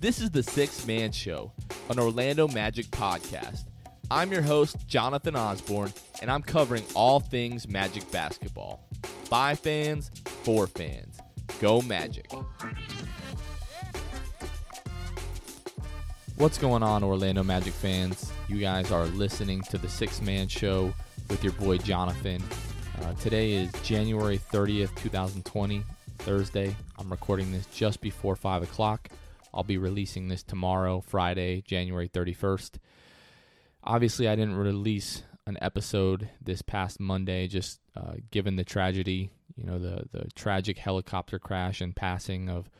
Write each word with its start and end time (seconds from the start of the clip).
This 0.00 0.18
is 0.18 0.30
the 0.30 0.42
Sixth 0.42 0.86
Man 0.86 1.12
Show, 1.12 1.52
an 1.90 1.98
Orlando 1.98 2.48
Magic 2.48 2.86
podcast. 2.86 3.64
I'm 4.10 4.32
your 4.32 4.40
host, 4.40 4.88
Jonathan 4.88 5.36
Osborne, 5.36 5.92
and 6.22 6.30
I'm 6.30 6.40
covering 6.40 6.84
all 6.94 7.20
things 7.20 7.68
Magic 7.68 8.10
basketball. 8.10 8.88
By 9.28 9.54
fans, 9.54 10.10
for 10.24 10.66
fans. 10.66 11.18
Go 11.60 11.82
Magic. 11.82 12.32
What's 16.38 16.56
going 16.56 16.82
on, 16.82 17.04
Orlando 17.04 17.42
Magic 17.42 17.74
fans? 17.74 18.32
You 18.48 18.56
guys 18.56 18.90
are 18.90 19.04
listening 19.04 19.60
to 19.64 19.76
the 19.76 19.90
Sixth 19.90 20.22
Man 20.22 20.48
Show 20.48 20.94
with 21.28 21.44
your 21.44 21.52
boy 21.52 21.76
Jonathan. 21.76 22.42
Uh, 23.02 23.12
today 23.20 23.52
is 23.52 23.70
January 23.82 24.38
30th, 24.50 24.96
2020, 24.96 25.84
Thursday. 26.20 26.74
I'm 26.98 27.10
recording 27.10 27.52
this 27.52 27.66
just 27.66 28.00
before 28.00 28.34
5 28.34 28.62
o'clock. 28.62 29.10
I'll 29.52 29.64
be 29.64 29.78
releasing 29.78 30.28
this 30.28 30.42
tomorrow, 30.42 31.00
Friday, 31.00 31.62
January 31.62 32.08
31st. 32.08 32.78
Obviously, 33.82 34.28
I 34.28 34.36
didn't 34.36 34.56
release 34.56 35.22
an 35.46 35.58
episode 35.60 36.28
this 36.40 36.62
past 36.62 37.00
Monday, 37.00 37.48
just 37.48 37.80
uh, 37.96 38.14
given 38.30 38.56
the 38.56 38.64
tragedy, 38.64 39.30
you 39.56 39.64
know, 39.64 39.78
the, 39.78 40.04
the 40.12 40.28
tragic 40.34 40.78
helicopter 40.78 41.38
crash 41.38 41.80
and 41.80 41.96
passing 41.96 42.48
of 42.48 42.70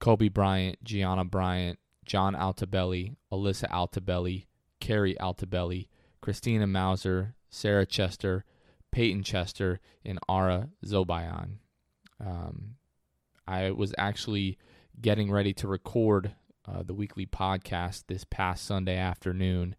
Kobe 0.00 0.28
Bryant, 0.28 0.82
Gianna 0.82 1.24
Bryant, 1.24 1.78
John 2.04 2.34
Altobelli, 2.34 3.16
Alyssa 3.32 3.68
Altobelli, 3.70 4.46
Keri 4.80 5.14
Altobelli, 5.20 5.88
Christina 6.20 6.66
Mauser, 6.66 7.34
Sarah 7.48 7.86
Chester, 7.86 8.44
Peyton 8.90 9.22
Chester, 9.22 9.80
and 10.04 10.18
Ara 10.28 10.68
Zobayan. 10.84 11.58
Um, 12.24 12.76
I 13.46 13.70
was 13.70 13.94
actually 13.96 14.58
getting 15.00 15.30
ready 15.30 15.52
to 15.54 15.68
record 15.68 16.32
uh, 16.66 16.82
the 16.82 16.94
weekly 16.94 17.26
podcast 17.26 18.04
this 18.06 18.24
past 18.24 18.64
Sunday 18.64 18.96
afternoon. 18.96 19.74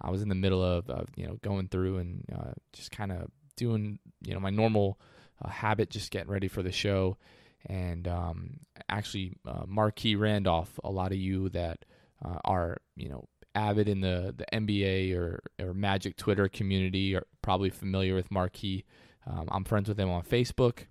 I 0.00 0.10
was 0.10 0.22
in 0.22 0.28
the 0.28 0.34
middle 0.34 0.64
of, 0.64 0.88
of 0.88 1.08
you 1.16 1.26
know 1.26 1.38
going 1.42 1.68
through 1.68 1.98
and 1.98 2.24
uh, 2.34 2.52
just 2.72 2.90
kind 2.90 3.12
of 3.12 3.30
doing 3.56 3.98
you 4.22 4.34
know 4.34 4.40
my 4.40 4.50
normal 4.50 4.98
uh, 5.44 5.48
habit, 5.48 5.90
just 5.90 6.10
getting 6.10 6.30
ready 6.30 6.48
for 6.48 6.62
the 6.62 6.72
show. 6.72 7.16
And 7.66 8.08
um, 8.08 8.60
actually, 8.88 9.34
uh, 9.46 9.64
Marquis 9.66 10.16
Randolph, 10.16 10.80
a 10.82 10.90
lot 10.90 11.12
of 11.12 11.18
you 11.18 11.50
that 11.50 11.84
uh, 12.24 12.38
are 12.44 12.78
you 12.96 13.08
know 13.08 13.28
avid 13.54 13.88
in 13.88 14.00
the 14.00 14.34
the 14.36 14.46
NBA 14.52 15.14
or 15.16 15.42
or 15.60 15.74
Magic 15.74 16.16
Twitter 16.16 16.48
community 16.48 17.14
are 17.14 17.26
probably 17.42 17.70
familiar 17.70 18.14
with 18.14 18.30
Marquis. 18.30 18.84
Um, 19.26 19.48
I'm 19.50 19.64
friends 19.64 19.88
with 19.88 20.00
him 20.00 20.10
on 20.10 20.22
Facebook, 20.22 20.86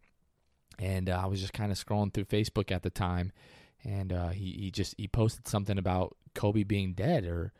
and 0.77 1.09
uh, 1.09 1.19
I 1.23 1.25
was 1.25 1.41
just 1.41 1.53
kind 1.53 1.71
of 1.71 1.83
scrolling 1.83 2.13
through 2.13 2.25
Facebook 2.25 2.71
at 2.71 2.83
the 2.83 2.91
time, 2.91 3.31
and 3.83 4.11
uh, 4.11 4.29
he 4.29 4.51
he 4.59 4.71
just 4.71 4.95
he 4.97 5.07
posted 5.07 5.47
something 5.47 5.77
about 5.77 6.15
Kobe 6.35 6.63
being 6.63 6.93
dead 6.93 7.25
or, 7.25 7.53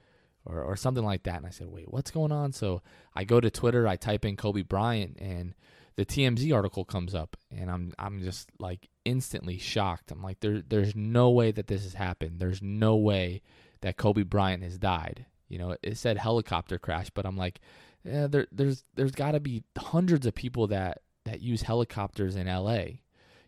or 0.46 0.62
or 0.62 0.76
something 0.76 1.04
like 1.04 1.24
that, 1.24 1.38
and 1.38 1.46
I 1.46 1.50
said, 1.50 1.68
wait, 1.68 1.92
what's 1.92 2.12
going 2.12 2.32
on? 2.32 2.52
So 2.52 2.82
I 3.16 3.24
go 3.24 3.40
to 3.40 3.50
Twitter, 3.50 3.88
I 3.88 3.96
type 3.96 4.26
in 4.26 4.36
Kobe 4.36 4.64
Bryant, 4.64 5.18
and 5.20 5.54
the 5.96 6.06
TMZ 6.06 6.54
article 6.54 6.86
comes 6.86 7.16
up, 7.16 7.38
and 7.52 7.70
I'm 7.70 7.94
I'm 7.98 8.22
just 8.22 8.50
like 8.60 8.90
instantly 9.06 9.58
shocked. 9.58 10.12
I'm 10.12 10.22
like, 10.22 10.40
there 10.40 10.62
there's 10.68 10.96
no 10.96 11.30
way 11.30 11.52
that 11.52 11.68
this 11.68 11.84
has 11.84 11.94
happened. 11.94 12.40
There's 12.40 12.62
no 12.62 12.96
way 12.96 13.42
that 13.82 13.98
Kobe 13.98 14.24
Bryant 14.24 14.64
has 14.64 14.78
died. 14.78 15.26
You 15.48 15.58
know, 15.58 15.76
it 15.82 15.98
said 15.98 16.18
helicopter 16.18 16.78
crash, 16.78 17.10
but 17.10 17.26
I'm 17.26 17.38
like, 17.38 17.60
yeah, 18.04 18.28
there 18.28 18.48
there's 18.52 18.84
there's 18.96 19.12
got 19.12 19.32
to 19.32 19.40
be 19.40 19.64
hundreds 19.78 20.26
of 20.26 20.36
people 20.36 20.68
that 20.68 21.02
that 21.26 21.42
use 21.42 21.64
helicopters 21.64 22.36
in 22.36 22.48
LA 22.48 22.84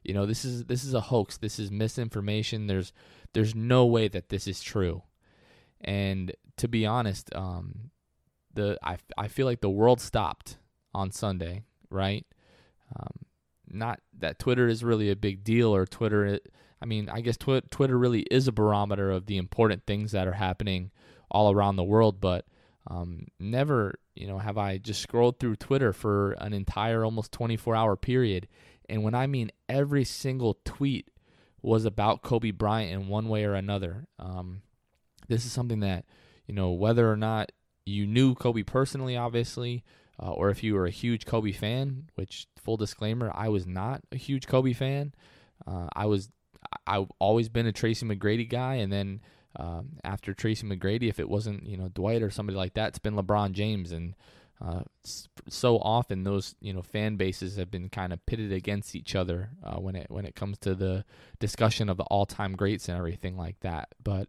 you 0.03 0.13
know, 0.13 0.25
this 0.25 0.45
is 0.45 0.65
this 0.65 0.83
is 0.83 0.93
a 0.93 1.01
hoax. 1.01 1.37
This 1.37 1.59
is 1.59 1.71
misinformation. 1.71 2.67
There's 2.67 2.93
there's 3.33 3.55
no 3.55 3.85
way 3.85 4.07
that 4.07 4.29
this 4.29 4.47
is 4.47 4.61
true. 4.61 5.03
And 5.79 6.33
to 6.57 6.67
be 6.67 6.85
honest, 6.85 7.33
um, 7.35 7.91
the 8.53 8.77
I, 8.83 8.97
I 9.17 9.27
feel 9.27 9.45
like 9.45 9.61
the 9.61 9.69
world 9.69 10.01
stopped 10.01 10.57
on 10.93 11.11
Sunday, 11.11 11.63
right? 11.89 12.25
Um, 12.95 13.25
not 13.67 13.99
that 14.19 14.39
Twitter 14.39 14.67
is 14.67 14.83
really 14.83 15.09
a 15.09 15.15
big 15.15 15.43
deal 15.43 15.73
or 15.73 15.85
Twitter. 15.85 16.39
I 16.81 16.85
mean, 16.85 17.09
I 17.09 17.21
guess 17.21 17.37
tw- 17.37 17.69
Twitter 17.69 17.97
really 17.97 18.21
is 18.31 18.47
a 18.47 18.51
barometer 18.51 19.11
of 19.11 19.27
the 19.27 19.37
important 19.37 19.85
things 19.85 20.11
that 20.11 20.27
are 20.27 20.33
happening 20.33 20.91
all 21.29 21.51
around 21.51 21.75
the 21.75 21.83
world. 21.83 22.19
But 22.19 22.45
um, 22.87 23.27
never, 23.39 23.99
you 24.15 24.27
know, 24.27 24.39
have 24.39 24.57
I 24.57 24.77
just 24.77 25.01
scrolled 25.01 25.39
through 25.39 25.55
Twitter 25.57 25.93
for 25.93 26.33
an 26.33 26.53
entire 26.53 27.05
almost 27.05 27.31
24 27.31 27.75
hour 27.75 27.95
period 27.95 28.47
and 28.91 29.03
when 29.03 29.15
I 29.15 29.25
mean 29.25 29.51
every 29.67 30.03
single 30.03 30.59
tweet 30.65 31.09
was 31.61 31.85
about 31.85 32.21
Kobe 32.21 32.51
Bryant 32.51 32.91
in 32.91 33.07
one 33.07 33.29
way 33.29 33.45
or 33.45 33.53
another. 33.53 34.07
Um, 34.19 34.61
this 35.27 35.45
is 35.45 35.51
something 35.51 35.79
that, 35.79 36.05
you 36.45 36.53
know, 36.53 36.71
whether 36.71 37.11
or 37.11 37.15
not 37.15 37.51
you 37.85 38.05
knew 38.05 38.35
Kobe 38.35 38.63
personally, 38.63 39.15
obviously, 39.15 39.83
uh, 40.21 40.31
or 40.31 40.49
if 40.49 40.63
you 40.63 40.73
were 40.73 40.85
a 40.85 40.91
huge 40.91 41.25
Kobe 41.25 41.51
fan, 41.51 42.09
which, 42.15 42.47
full 42.57 42.77
disclaimer, 42.77 43.31
I 43.33 43.49
was 43.49 43.65
not 43.65 44.01
a 44.11 44.17
huge 44.17 44.47
Kobe 44.47 44.73
fan. 44.73 45.13
Uh, 45.65 45.87
I 45.95 46.05
was, 46.07 46.29
I've 46.85 47.11
always 47.19 47.47
been 47.47 47.67
a 47.67 47.71
Tracy 47.71 48.05
McGrady 48.05 48.49
guy. 48.49 48.75
And 48.75 48.91
then 48.91 49.21
um, 49.55 49.97
after 50.03 50.33
Tracy 50.33 50.67
McGrady, 50.67 51.09
if 51.09 51.19
it 51.19 51.29
wasn't, 51.29 51.65
you 51.65 51.77
know, 51.77 51.87
Dwight 51.87 52.23
or 52.23 52.29
somebody 52.29 52.57
like 52.57 52.73
that, 52.73 52.89
it's 52.89 52.99
been 52.99 53.15
LeBron 53.15 53.53
James. 53.53 53.91
And, 53.91 54.15
uh, 54.63 54.83
so 55.49 55.77
often 55.79 56.23
those 56.23 56.55
you 56.61 56.71
know 56.71 56.83
fan 56.83 57.15
bases 57.15 57.55
have 57.55 57.71
been 57.71 57.89
kind 57.89 58.13
of 58.13 58.23
pitted 58.25 58.51
against 58.51 58.95
each 58.95 59.15
other 59.15 59.49
uh, 59.63 59.79
when 59.79 59.95
it 59.95 60.05
when 60.09 60.25
it 60.25 60.35
comes 60.35 60.57
to 60.59 60.75
the 60.75 61.03
discussion 61.39 61.89
of 61.89 61.97
the 61.97 62.03
all 62.03 62.25
time 62.25 62.55
greats 62.55 62.87
and 62.87 62.97
everything 62.97 63.35
like 63.37 63.59
that. 63.61 63.89
But 64.03 64.27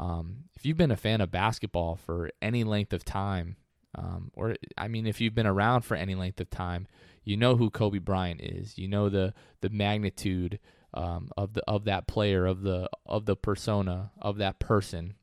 um, 0.00 0.44
if 0.56 0.66
you've 0.66 0.76
been 0.76 0.90
a 0.90 0.96
fan 0.96 1.20
of 1.20 1.30
basketball 1.30 1.96
for 1.96 2.30
any 2.40 2.64
length 2.64 2.92
of 2.92 3.04
time, 3.04 3.56
um, 3.94 4.30
or 4.34 4.56
I 4.76 4.88
mean, 4.88 5.06
if 5.06 5.20
you've 5.20 5.34
been 5.34 5.46
around 5.46 5.82
for 5.82 5.94
any 5.96 6.16
length 6.16 6.40
of 6.40 6.50
time, 6.50 6.88
you 7.22 7.36
know 7.36 7.56
who 7.56 7.70
Kobe 7.70 7.98
Bryant 7.98 8.40
is. 8.40 8.78
You 8.78 8.88
know 8.88 9.08
the 9.08 9.32
the 9.60 9.70
magnitude 9.70 10.58
um, 10.92 11.30
of 11.36 11.54
the 11.54 11.62
of 11.68 11.84
that 11.84 12.08
player, 12.08 12.46
of 12.46 12.62
the 12.62 12.88
of 13.06 13.26
the 13.26 13.36
persona, 13.36 14.10
of 14.20 14.38
that 14.38 14.58
person. 14.58 15.14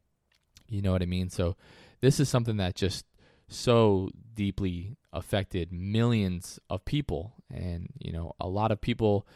You 0.70 0.82
know 0.82 0.94
what 0.94 1.02
I 1.02 1.08
mean? 1.08 1.30
So 1.30 1.58
this 2.00 2.20
is 2.22 2.30
something 2.30 2.58
that 2.58 2.76
just 2.76 3.06
so 3.50 4.10
deeply 4.36 4.96
affected 5.12 5.74
millions 5.74 6.60
of 6.70 6.86
people. 6.86 7.34
And 7.54 7.90
you 8.00 8.14
know 8.14 8.36
a 8.40 8.48
lot 8.48 8.72
of 8.72 8.80
people 8.80 9.28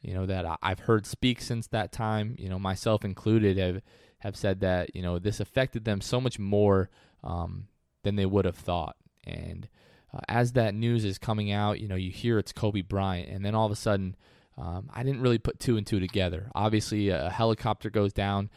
you 0.00 0.14
know 0.14 0.26
that 0.26 0.58
I've 0.62 0.80
heard 0.80 1.06
speak 1.06 1.40
since 1.40 1.66
that 1.68 1.92
time 1.92 2.34
you 2.38 2.48
know 2.48 2.58
myself 2.58 3.04
included 3.04 3.58
have 3.58 3.82
have 4.20 4.36
said 4.36 4.60
that 4.60 4.96
you 4.96 5.02
know 5.02 5.18
this 5.18 5.38
affected 5.38 5.84
them 5.84 6.00
so 6.00 6.20
much 6.20 6.38
more 6.38 6.88
um, 7.22 7.68
than 8.02 8.16
they 8.16 8.26
would 8.26 8.46
have 8.46 8.56
thought. 8.56 8.96
And 9.24 9.68
uh, 10.14 10.20
as 10.28 10.52
that 10.52 10.74
news 10.74 11.04
is 11.04 11.18
coming 11.18 11.52
out 11.52 11.78
you 11.78 11.88
know 11.88 11.96
you 11.96 12.10
hear 12.10 12.38
it's 12.38 12.52
Kobe 12.52 12.80
Bryant 12.80 13.28
and 13.28 13.44
then 13.44 13.54
all 13.54 13.66
of 13.66 13.72
a 13.72 13.76
sudden 13.76 14.16
um, 14.56 14.90
I 14.92 15.04
didn't 15.04 15.20
really 15.20 15.38
put 15.38 15.60
two 15.60 15.76
and 15.76 15.86
two 15.86 16.00
together. 16.00 16.50
Obviously 16.54 17.10
a 17.10 17.28
helicopter 17.28 17.90
goes 17.90 18.14
down 18.14 18.48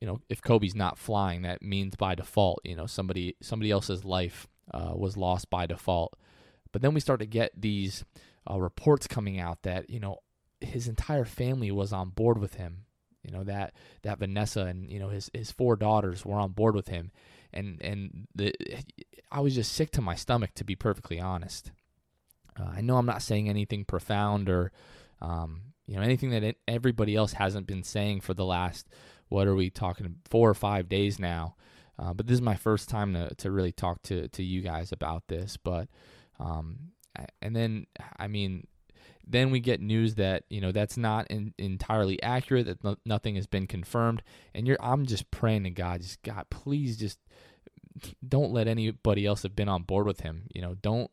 you 0.00 0.06
know 0.06 0.20
if 0.28 0.42
Kobe's 0.42 0.74
not 0.74 0.98
flying 0.98 1.42
that 1.42 1.62
means 1.62 1.96
by 1.96 2.14
default 2.14 2.60
you 2.64 2.76
know 2.76 2.86
somebody 2.86 3.34
somebody 3.40 3.70
else's 3.70 4.04
life 4.04 4.46
uh, 4.72 4.92
was 4.94 5.16
lost 5.16 5.50
by 5.50 5.66
default. 5.66 6.14
But 6.72 6.82
then 6.82 6.94
we 6.94 7.00
start 7.00 7.20
to 7.20 7.26
get 7.26 7.52
these 7.60 8.04
uh, 8.50 8.60
reports 8.60 9.06
coming 9.06 9.38
out 9.38 9.62
that 9.62 9.90
you 9.90 10.00
know 10.00 10.18
his 10.60 10.88
entire 10.88 11.24
family 11.24 11.70
was 11.70 11.92
on 11.92 12.10
board 12.10 12.38
with 12.38 12.54
him. 12.54 12.84
You 13.22 13.32
know 13.32 13.44
that 13.44 13.74
that 14.02 14.18
Vanessa 14.18 14.62
and 14.62 14.90
you 14.90 14.98
know 14.98 15.08
his 15.08 15.30
his 15.34 15.50
four 15.50 15.76
daughters 15.76 16.24
were 16.24 16.38
on 16.38 16.52
board 16.52 16.74
with 16.74 16.88
him, 16.88 17.10
and 17.52 17.80
and 17.82 18.28
the 18.34 18.54
I 19.30 19.40
was 19.40 19.54
just 19.54 19.72
sick 19.72 19.90
to 19.92 20.00
my 20.00 20.14
stomach 20.14 20.54
to 20.54 20.64
be 20.64 20.76
perfectly 20.76 21.20
honest. 21.20 21.72
Uh, 22.58 22.70
I 22.76 22.80
know 22.80 22.96
I'm 22.96 23.06
not 23.06 23.22
saying 23.22 23.48
anything 23.48 23.84
profound 23.84 24.48
or 24.48 24.72
um, 25.20 25.62
you 25.86 25.96
know 25.96 26.02
anything 26.02 26.30
that 26.30 26.56
everybody 26.66 27.16
else 27.16 27.34
hasn't 27.34 27.66
been 27.66 27.82
saying 27.82 28.20
for 28.20 28.34
the 28.34 28.44
last 28.44 28.88
what 29.28 29.46
are 29.46 29.54
we 29.54 29.70
talking 29.70 30.16
four 30.28 30.48
or 30.48 30.54
five 30.54 30.88
days 30.88 31.18
now. 31.18 31.56
Uh, 31.98 32.14
but 32.14 32.26
this 32.26 32.34
is 32.34 32.42
my 32.42 32.54
first 32.54 32.88
time 32.88 33.12
to, 33.14 33.34
to 33.34 33.50
really 33.50 33.72
talk 33.72 34.00
to, 34.02 34.28
to 34.28 34.42
you 34.42 34.60
guys 34.60 34.92
about 34.92 35.24
this. 35.28 35.56
But, 35.56 35.88
um, 36.38 36.92
and 37.42 37.56
then, 37.56 37.86
I 38.18 38.28
mean, 38.28 38.66
then 39.26 39.50
we 39.50 39.60
get 39.60 39.80
news 39.80 40.14
that, 40.14 40.44
you 40.48 40.60
know, 40.60 40.72
that's 40.72 40.96
not 40.96 41.26
in, 41.28 41.52
entirely 41.58 42.22
accurate, 42.22 42.66
that 42.66 42.84
no, 42.84 42.96
nothing 43.04 43.34
has 43.34 43.46
been 43.46 43.66
confirmed. 43.66 44.22
And 44.54 44.66
you're, 44.66 44.78
I'm 44.80 45.06
just 45.06 45.30
praying 45.30 45.64
to 45.64 45.70
God, 45.70 46.02
just 46.02 46.22
God, 46.22 46.46
please 46.50 46.96
just 46.96 47.18
don't 48.26 48.52
let 48.52 48.68
anybody 48.68 49.26
else 49.26 49.42
have 49.42 49.56
been 49.56 49.68
on 49.68 49.82
board 49.82 50.06
with 50.06 50.20
him. 50.20 50.44
You 50.54 50.62
know, 50.62 50.74
don't, 50.74 51.10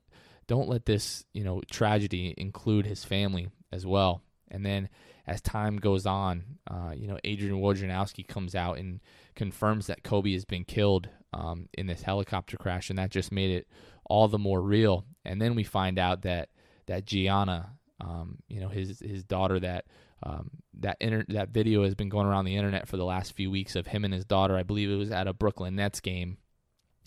don't 0.48 0.70
let 0.70 0.86
this, 0.86 1.26
you 1.34 1.44
know, 1.44 1.62
tragedy 1.72 2.34
include 2.38 2.86
his 2.86 3.04
family 3.04 3.50
as 3.72 3.86
well. 3.86 4.22
And 4.50 4.66
then 4.66 4.90
as 5.28 5.42
time 5.42 5.78
goes 5.78 6.06
on, 6.06 6.44
uh, 6.70 6.92
you 6.96 7.08
know, 7.08 7.18
Adrian 7.24 7.56
Wojnarowski 7.56 8.28
comes 8.28 8.56
out 8.56 8.78
and 8.78 9.00
confirms 9.36 9.88
that 9.88 10.04
Kobe 10.04 10.34
has 10.34 10.46
been 10.46 10.64
killed 10.64 11.10
um, 11.34 11.68
in 11.74 11.88
this 11.88 12.04
helicopter 12.04 12.58
crash, 12.58 12.90
and 12.90 13.00
that 13.00 13.12
just 13.12 13.32
made 13.32 13.52
it 13.52 13.68
all 14.06 14.28
the 14.28 14.40
more 14.40 14.62
real. 14.62 15.06
And 15.24 15.42
then 15.42 15.56
we 15.56 15.64
find 15.64 16.00
out 16.00 16.22
that 16.24 16.50
that 16.86 17.06
Gianna, 17.06 17.72
um, 18.00 18.38
you 18.48 18.60
know, 18.60 18.70
his 18.70 19.00
his 19.00 19.24
daughter 19.24 19.60
that 19.60 19.86
um, 20.24 20.52
that 20.80 20.98
inter- 21.00 21.26
that 21.30 21.50
video 21.50 21.84
has 21.84 21.96
been 21.96 22.10
going 22.10 22.28
around 22.28 22.46
the 22.46 22.56
internet 22.56 22.88
for 22.88 22.98
the 22.98 23.06
last 23.06 23.34
few 23.34 23.52
weeks 23.52 23.76
of 23.76 23.88
him 23.88 24.06
and 24.06 24.14
his 24.14 24.26
daughter. 24.26 24.56
I 24.56 24.64
believe 24.64 24.90
it 24.90 24.96
was 24.96 25.12
at 25.12 25.28
a 25.28 25.34
Brooklyn 25.34 25.76
Nets 25.76 26.00
game 26.00 26.38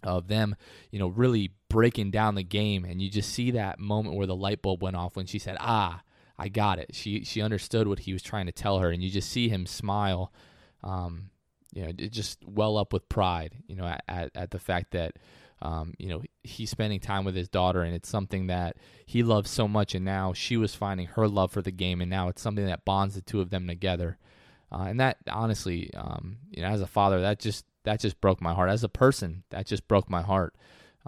of 0.03 0.29
them, 0.29 0.55
you 0.91 0.99
know, 0.99 1.09
really 1.09 1.53
breaking 1.69 2.11
down 2.11 2.35
the 2.35 2.43
game, 2.43 2.85
and 2.85 3.01
you 3.01 3.11
just 3.11 3.33
see 3.33 3.53
that 3.53 3.79
moment 3.79 4.17
where 4.17 4.27
the 4.27 4.37
light 4.37 4.63
bulb 4.63 4.83
went 4.83 4.97
off 4.97 5.17
when 5.17 5.27
she 5.27 5.39
said, 5.39 5.57
"Ah, 5.61 6.03
I 6.39 6.49
got 6.49 6.79
it." 6.79 6.95
She 6.95 7.25
she 7.25 7.43
understood 7.43 7.89
what 7.89 8.01
he 8.01 8.13
was 8.13 8.23
trying 8.23 8.47
to 8.47 8.53
tell 8.53 8.79
her, 8.79 8.91
and 8.91 9.03
you 9.03 9.11
just 9.11 9.31
see 9.31 9.49
him 9.49 9.67
smile, 9.67 10.33
um, 10.83 11.31
you 11.73 11.85
know, 11.85 11.93
just 11.93 12.39
well 12.45 12.77
up 12.77 12.93
with 12.93 13.09
pride, 13.09 13.55
you 13.67 13.77
know, 13.77 13.87
at 14.09 14.31
at 14.35 14.51
the 14.51 14.59
fact 14.59 14.93
that. 14.93 15.13
Um, 15.61 15.95
you 15.99 16.09
know, 16.09 16.23
he's 16.45 16.71
spending 16.71 17.01
time 17.01 17.25
with 17.25 17.35
his 17.35 17.49
daughter, 17.49 17.83
and 17.83 17.93
it's 17.93 18.09
something 18.09 18.47
that 18.47 18.77
he 19.07 19.25
loves 19.25 19.51
so 19.51 19.67
much. 19.67 19.93
And 19.97 20.05
now 20.05 20.33
she 20.33 20.57
was 20.57 20.77
finding 20.77 21.09
her 21.09 21.27
love 21.27 21.51
for 21.51 21.63
the 21.63 21.73
game, 21.73 22.01
and 22.01 22.09
now 22.09 22.29
it's 22.29 22.41
something 22.41 22.67
that 22.67 22.85
bonds 22.85 23.17
the 23.17 23.23
two 23.23 23.41
of 23.41 23.51
them 23.51 23.67
together. 23.67 24.19
Uh, 24.71 24.83
and 24.83 25.01
that, 25.01 25.17
honestly, 25.29 25.93
um, 25.95 26.39
you 26.51 26.63
know, 26.63 26.69
as 26.69 26.81
a 26.81 26.87
father, 26.87 27.21
that 27.23 27.41
just 27.41 27.65
that 27.83 27.99
just 27.99 28.21
broke 28.21 28.41
my 28.41 28.55
heart. 28.55 28.71
As 28.71 28.85
a 28.85 28.89
person, 28.89 29.43
that 29.51 29.67
just 29.67 29.89
broke 29.89 30.09
my 30.09 30.23
heart. 30.23 30.55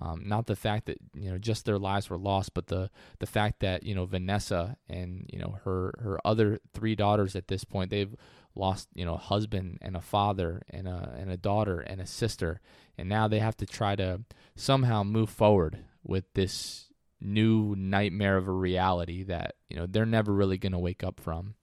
Um, 0.00 0.23
not 0.26 0.47
the 0.47 0.56
fact 0.56 0.87
that 0.87 0.99
you 1.14 1.31
know 1.31 1.38
just 1.38 1.67
their 1.67 1.79
lives 1.79 2.08
were 2.08 2.19
lost, 2.19 2.55
but 2.55 2.69
the 2.69 2.91
the 3.19 3.26
fact 3.26 3.61
that 3.61 3.82
you 3.82 3.94
know 3.94 4.06
Vanessa 4.06 4.76
and 4.88 5.29
you 5.31 5.38
know 5.38 5.58
her 5.64 5.93
her 5.99 6.19
other 6.25 6.58
three 6.73 6.94
daughters 6.94 7.37
at 7.37 7.49
this 7.49 7.64
point 7.64 7.91
they've 7.91 8.14
lost 8.55 8.88
you 8.94 9.05
know 9.05 9.14
a 9.14 9.19
husband 9.19 9.79
and 9.82 9.97
a 9.97 10.00
father 10.00 10.62
and 10.70 10.88
a 10.88 11.14
and 11.19 11.31
a 11.31 11.37
daughter 11.37 11.81
and 11.81 12.00
a 12.00 12.06
sister, 12.06 12.61
and 12.97 13.08
now 13.08 13.29
they 13.29 13.41
have 13.41 13.56
to 13.58 13.67
try 13.67 13.94
to 13.94 14.23
somehow 14.56 15.02
move 15.02 15.29
forward 15.29 15.79
with 16.02 16.25
this 16.32 16.87
new 17.20 17.75
nightmare 17.76 18.38
of 18.38 18.49
a 18.49 18.52
reality 18.52 19.23
that 19.23 19.55
you 19.69 19.76
know 19.76 19.87
they're 19.87 20.06
never 20.06 20.32
really 20.32 20.56
going 20.56 20.73
to 20.73 20.79
wake 20.79 21.05
up 21.05 21.20
from. 21.20 21.55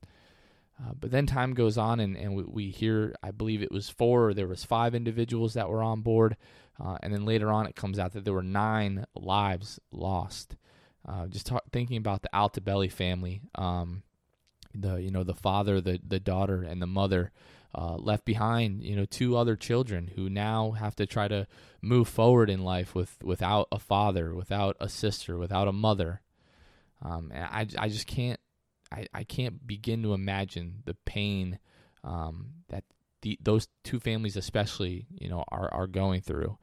Uh, 0.79 0.93
but 0.93 1.09
then 1.09 1.25
time 1.25 1.55
goes 1.55 1.75
on, 1.75 1.99
and, 1.99 2.15
and 2.15 2.35
we, 2.35 2.43
we, 2.43 2.69
hear, 2.69 3.15
I 3.23 3.31
believe 3.31 3.63
it 3.63 3.71
was 3.71 3.89
four, 3.89 4.27
or 4.27 4.33
there 4.35 4.45
was 4.45 4.63
five 4.63 4.93
individuals 4.93 5.55
that 5.55 5.69
were 5.69 5.81
on 5.81 6.01
board, 6.01 6.37
uh, 6.83 6.97
and 7.01 7.13
then 7.13 7.25
later 7.25 7.51
on 7.51 7.65
it 7.65 7.75
comes 7.75 7.99
out 7.99 8.13
that 8.13 8.25
there 8.25 8.33
were 8.33 8.43
nine 8.43 9.05
lives 9.15 9.79
lost. 9.91 10.55
Uh, 11.07 11.27
just 11.27 11.45
talk, 11.45 11.63
thinking 11.71 11.97
about 11.97 12.21
the 12.21 12.29
Altobelli 12.33 12.91
family, 12.91 13.41
um, 13.55 14.03
the 14.75 14.95
you 14.95 15.11
know 15.11 15.23
the 15.23 15.33
father, 15.33 15.79
the 15.81 15.99
the 16.05 16.19
daughter, 16.19 16.63
and 16.63 16.81
the 16.81 16.87
mother 16.87 17.31
uh, 17.75 17.95
left 17.95 18.25
behind, 18.25 18.83
you 18.83 18.95
know, 18.95 19.05
two 19.05 19.37
other 19.37 19.55
children 19.55 20.11
who 20.15 20.29
now 20.29 20.71
have 20.71 20.95
to 20.95 21.05
try 21.05 21.27
to 21.27 21.47
move 21.81 22.07
forward 22.07 22.49
in 22.49 22.63
life 22.63 22.95
with 22.95 23.17
without 23.23 23.67
a 23.71 23.79
father, 23.79 24.33
without 24.33 24.75
a 24.79 24.89
sister, 24.89 25.37
without 25.37 25.67
a 25.67 25.73
mother. 25.73 26.21
Um, 27.01 27.31
and 27.33 27.43
I 27.43 27.85
I 27.85 27.89
just 27.89 28.07
can't 28.07 28.39
I, 28.91 29.05
I 29.13 29.23
can't 29.23 29.65
begin 29.67 30.01
to 30.03 30.13
imagine 30.13 30.81
the 30.85 30.95
pain 31.05 31.59
um, 32.03 32.53
that 32.69 32.83
the, 33.21 33.37
those 33.41 33.67
two 33.83 33.99
families, 33.99 34.37
especially, 34.37 35.07
you 35.09 35.29
know, 35.29 35.43
are 35.49 35.73
are 35.73 35.87
going 35.87 36.21
through. 36.21 36.57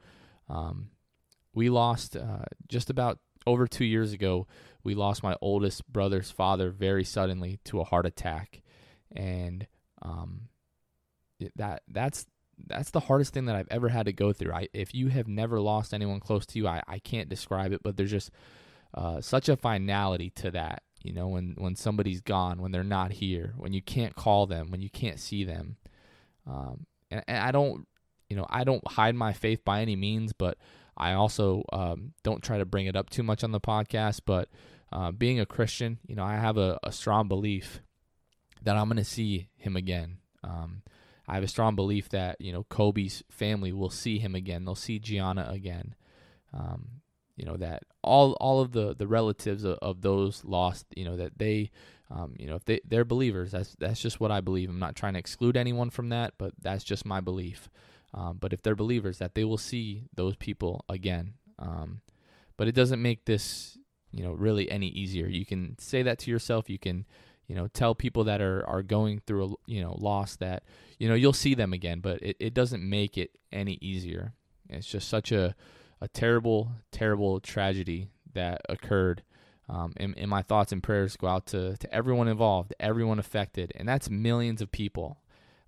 Um, 0.49 0.89
we 1.53 1.69
lost 1.69 2.15
uh, 2.15 2.45
just 2.67 2.89
about 2.89 3.19
over 3.47 3.67
two 3.67 3.85
years 3.85 4.13
ago. 4.13 4.47
We 4.83 4.95
lost 4.95 5.23
my 5.23 5.35
oldest 5.41 5.87
brother's 5.91 6.31
father 6.31 6.69
very 6.71 7.03
suddenly 7.03 7.59
to 7.65 7.81
a 7.81 7.83
heart 7.83 8.05
attack, 8.05 8.61
and 9.11 9.67
um, 10.01 10.49
that 11.55 11.81
that's 11.87 12.25
that's 12.67 12.91
the 12.91 13.01
hardest 13.01 13.33
thing 13.33 13.45
that 13.45 13.55
I've 13.55 13.67
ever 13.69 13.89
had 13.89 14.05
to 14.05 14.13
go 14.13 14.31
through. 14.31 14.53
I, 14.53 14.69
if 14.73 14.93
you 14.93 15.09
have 15.09 15.27
never 15.27 15.59
lost 15.59 15.93
anyone 15.93 16.21
close 16.21 16.45
to 16.47 16.59
you, 16.59 16.67
I, 16.67 16.81
I 16.87 16.99
can't 16.99 17.27
describe 17.27 17.73
it, 17.73 17.81
but 17.83 17.97
there's 17.97 18.11
just 18.11 18.31
uh, 18.93 19.19
such 19.19 19.49
a 19.49 19.57
finality 19.57 20.29
to 20.31 20.51
that 20.51 20.83
you 21.05 21.13
know 21.13 21.27
when 21.27 21.53
when 21.57 21.75
somebody's 21.75 22.21
gone 22.21 22.59
when 22.59 22.71
they're 22.71 22.83
not 22.83 23.11
here 23.11 23.53
when 23.57 23.73
you 23.73 23.81
can't 23.81 24.15
call 24.15 24.47
them 24.47 24.71
when 24.71 24.81
you 24.81 24.89
can't 24.89 25.19
see 25.19 25.43
them 25.43 25.77
um, 26.47 26.85
and, 27.11 27.23
and, 27.27 27.37
i 27.37 27.51
don't 27.51 27.87
you 28.29 28.35
know 28.35 28.45
i 28.49 28.63
don't 28.63 28.85
hide 28.87 29.15
my 29.15 29.33
faith 29.33 29.63
by 29.63 29.81
any 29.81 29.95
means 29.95 30.33
but 30.33 30.57
i 30.97 31.13
also 31.13 31.63
um, 31.73 32.13
don't 32.23 32.43
try 32.43 32.57
to 32.57 32.65
bring 32.65 32.85
it 32.85 32.95
up 32.95 33.09
too 33.09 33.23
much 33.23 33.43
on 33.43 33.51
the 33.51 33.59
podcast 33.59 34.21
but 34.25 34.49
uh, 34.91 35.11
being 35.11 35.39
a 35.39 35.45
christian 35.45 35.99
you 36.07 36.15
know 36.15 36.23
i 36.23 36.35
have 36.35 36.57
a, 36.57 36.79
a 36.83 36.91
strong 36.91 37.27
belief 37.27 37.81
that 38.63 38.75
i'm 38.75 38.87
going 38.87 38.97
to 38.97 39.03
see 39.03 39.49
him 39.57 39.75
again. 39.75 40.17
Um, 40.43 40.83
i 41.27 41.33
have 41.35 41.43
a 41.43 41.47
strong 41.47 41.75
belief 41.75 42.09
that 42.09 42.39
you 42.39 42.51
know 42.51 42.63
kobe's 42.65 43.23
family 43.29 43.71
will 43.71 43.89
see 43.89 44.19
him 44.19 44.35
again. 44.35 44.65
They'll 44.65 44.75
see 44.75 44.99
gianna 44.99 45.47
again. 45.49 45.95
Um, 46.53 47.01
you 47.35 47.45
know 47.45 47.57
that 47.57 47.83
all 48.01 48.33
all 48.33 48.61
of 48.61 48.71
the 48.71 48.95
the 48.95 49.07
relatives 49.07 49.63
of, 49.63 49.77
of 49.81 50.01
those 50.01 50.43
lost 50.45 50.85
you 50.95 51.03
know 51.03 51.17
that 51.17 51.37
they 51.37 51.71
um, 52.11 52.35
you 52.37 52.47
know 52.47 52.55
if 52.55 52.65
they 52.65 52.81
they're 52.87 53.05
believers 53.05 53.51
that's 53.51 53.75
that's 53.79 54.01
just 54.01 54.19
what 54.19 54.31
I 54.31 54.41
believe. 54.41 54.69
I'm 54.69 54.79
not 54.79 54.95
trying 54.95 55.13
to 55.13 55.19
exclude 55.19 55.57
anyone 55.57 55.89
from 55.89 56.09
that 56.09 56.33
but 56.37 56.53
that's 56.61 56.83
just 56.83 57.05
my 57.05 57.19
belief. 57.19 57.69
Um, 58.13 58.37
but 58.39 58.53
if 58.53 58.61
they're 58.61 58.75
believers 58.75 59.17
that 59.17 59.35
they 59.35 59.43
will 59.43 59.57
see 59.57 60.05
those 60.15 60.35
people 60.35 60.85
again. 60.87 61.33
Um, 61.59 62.01
but 62.57 62.67
it 62.67 62.75
doesn't 62.75 63.01
make 63.01 63.25
this 63.25 63.77
you 64.11 64.23
know 64.23 64.33
really 64.33 64.69
any 64.69 64.87
easier. 64.87 65.27
You 65.27 65.45
can 65.45 65.77
say 65.79 66.03
that 66.03 66.19
to 66.19 66.31
yourself. 66.31 66.69
You 66.69 66.79
can 66.79 67.05
you 67.47 67.55
know 67.55 67.67
tell 67.67 67.95
people 67.95 68.23
that 68.25 68.41
are 68.41 68.65
are 68.67 68.83
going 68.83 69.21
through 69.25 69.45
a 69.45 69.71
you 69.71 69.81
know 69.81 69.95
loss 69.99 70.35
that 70.37 70.63
you 70.99 71.07
know 71.09 71.15
you'll 71.15 71.33
see 71.33 71.53
them 71.53 71.73
again 71.73 71.99
but 71.99 72.21
it, 72.23 72.35
it 72.39 72.53
doesn't 72.53 72.87
make 72.87 73.17
it 73.17 73.31
any 73.51 73.77
easier. 73.81 74.33
It's 74.69 74.87
just 74.87 75.09
such 75.09 75.31
a 75.31 75.55
a 76.01 76.07
terrible, 76.07 76.71
terrible 76.91 77.39
tragedy 77.39 78.07
that 78.33 78.61
occurred. 78.69 79.23
Um, 79.67 79.93
and, 79.97 80.15
and, 80.17 80.29
my 80.29 80.43
thoughts 80.43 80.71
and 80.71 80.83
prayers 80.83 81.17
go 81.17 81.25
out 81.25 81.47
to, 81.47 81.75
to 81.77 81.93
everyone 81.93 82.27
involved, 82.27 82.75
everyone 82.79 83.17
affected, 83.17 83.73
and 83.75 83.89
that's 83.89 84.11
millions 84.11 84.61
of 84.61 84.71
people. 84.71 85.17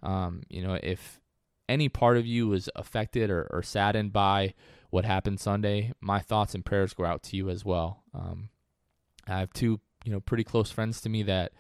Um, 0.04 0.44
you 0.50 0.62
know, 0.62 0.78
if 0.84 1.20
any 1.68 1.90
part 1.90 2.18
of 2.18 2.26
you 2.26 2.48
was 2.48 2.70
affected 2.76 3.32
or, 3.32 3.48
or, 3.50 3.64
saddened 3.64 4.14
by 4.14 4.54
what 4.92 5.04
happened 5.04 5.40
Sunday, 5.40 5.94
my 6.00 6.20
thoughts 6.20 6.54
and 6.54 6.64
prayers 6.64 6.94
go 6.94 7.06
out 7.06 7.24
to 7.24 7.38
you 7.38 7.50
as 7.50 7.66
well. 7.66 8.04
Um, 8.14 8.50
I 9.28 9.40
have 9.40 9.52
two, 9.52 9.80
you 10.06 10.12
know, 10.12 10.20
pretty 10.20 10.44
close 10.44 10.70
friends 10.70 11.02
to 11.02 11.10
me 11.10 11.24
that 11.24 11.52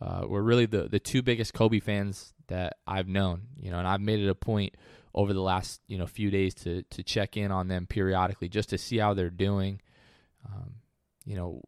uh, 0.00 0.24
were 0.28 0.42
really 0.42 0.66
the 0.66 0.88
the 0.88 1.00
two 1.00 1.22
biggest 1.22 1.54
Kobe 1.54 1.80
fans 1.80 2.32
that 2.48 2.76
I've 2.86 3.08
known. 3.08 3.48
You 3.56 3.70
know, 3.70 3.78
and 3.78 3.88
I've 3.88 4.00
made 4.00 4.20
it 4.20 4.28
a 4.28 4.34
point 4.34 4.76
over 5.14 5.32
the 5.32 5.42
last 5.42 5.80
you 5.88 5.98
know 5.98 6.06
few 6.06 6.30
days 6.30 6.54
to 6.54 6.82
to 6.82 7.02
check 7.02 7.36
in 7.36 7.50
on 7.50 7.68
them 7.68 7.86
periodically 7.86 8.48
just 8.48 8.70
to 8.70 8.78
see 8.78 8.98
how 8.98 9.14
they're 9.14 9.30
doing. 9.30 9.80
Um, 10.46 10.74
you 11.24 11.36
know, 11.36 11.62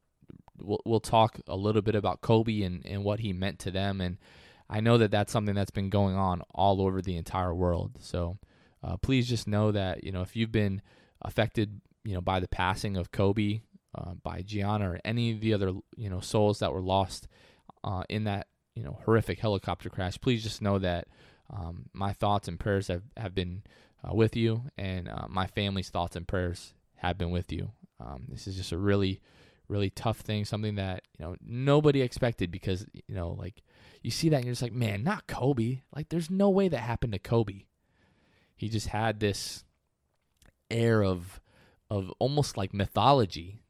we'll 0.63 0.81
we'll 0.85 1.01
talk 1.01 1.41
a 1.49 1.57
little 1.57 1.83
bit 1.83 1.95
about 1.95 2.21
Kobe 2.21 2.63
and 2.63 2.85
and 2.87 3.05
what 3.05 3.21
he 3.21 3.33
meant 3.33 3.59
to 3.61 3.71
them, 3.71 4.01
and 4.01 4.19
I 4.69 4.81
know 4.81 4.99
that 4.99 5.11
that's 5.11 5.33
something 5.33 5.55
that's 5.55 5.71
been 5.71 5.91
going 5.91 6.17
on 6.17 6.43
all 6.55 6.81
over 6.81 7.03
the 7.03 7.17
entire 7.17 7.55
world. 7.55 7.97
So 8.01 8.39
uh, 8.83 8.97
please 8.97 9.29
just 9.29 9.49
know 9.49 9.73
that 9.73 10.05
you 10.05 10.13
know 10.13 10.23
if 10.23 10.37
you've 10.37 10.53
been 10.53 10.83
affected 11.23 11.81
you 12.05 12.15
know 12.15 12.21
by 12.21 12.41
the 12.41 12.49
passing 12.49 12.97
of 12.97 13.13
Kobe, 13.13 13.63
uh, 13.95 14.15
by 14.23 14.43
Gianna 14.43 14.93
or 14.93 15.01
any 15.05 15.33
of 15.33 15.41
the 15.41 15.55
other 15.55 15.73
you 15.97 16.11
know 16.11 16.21
souls 16.21 16.61
that 16.61 16.73
were 16.73 16.83
lost 16.83 17.29
uh, 17.85 18.05
in 18.09 18.25
that 18.25 18.47
you 18.75 18.83
know 18.83 18.99
horrific 19.05 19.41
helicopter 19.41 19.91
crash, 19.91 20.21
please 20.21 20.43
just 20.43 20.63
know 20.63 20.79
that 20.79 21.09
um, 21.53 21.87
my 21.93 22.13
thoughts 22.13 22.49
and 22.49 22.59
prayers 22.59 22.89
have, 22.89 23.03
have 23.17 23.35
been 23.35 23.63
uh, 24.05 24.15
with 24.15 24.37
you, 24.37 24.63
and 24.79 25.09
uh, 25.09 25.27
my 25.29 25.47
family's 25.47 25.91
thoughts 25.91 26.17
and 26.17 26.27
prayers 26.27 26.75
have 26.97 27.19
been 27.19 27.31
with 27.31 27.53
you. 27.53 27.73
Um, 27.99 28.25
this 28.29 28.47
is 28.47 28.57
just 28.57 28.73
a 28.73 28.79
really, 28.79 29.21
really 29.71 29.91
tough 29.91 30.19
thing, 30.21 30.45
something 30.45 30.75
that 30.77 31.03
you 31.19 31.25
know 31.25 31.37
nobody 31.45 32.03
expected 32.03 32.51
because 32.51 32.87
you 32.93 33.15
know 33.15 33.31
like 33.31 33.63
you 34.03 34.11
see 34.11 34.29
that 34.29 34.37
and 34.37 34.45
you're 34.45 34.53
just 34.53 34.63
like, 34.63 34.73
man, 34.73 35.03
not 35.03 35.27
Kobe. 35.27 35.83
Like 35.95 36.09
there's 36.09 36.31
no 36.31 36.51
way 36.51 36.69
that 36.69 36.79
happened 36.79 37.13
to 37.13 37.19
Kobe. 37.19 37.65
He 38.57 38.69
just 38.69 38.89
had 38.89 39.21
this 39.21 39.65
air 40.71 41.03
of 41.03 41.41
of 41.89 42.13
almost 42.19 42.57
like 42.57 42.75
mythology. 42.75 43.63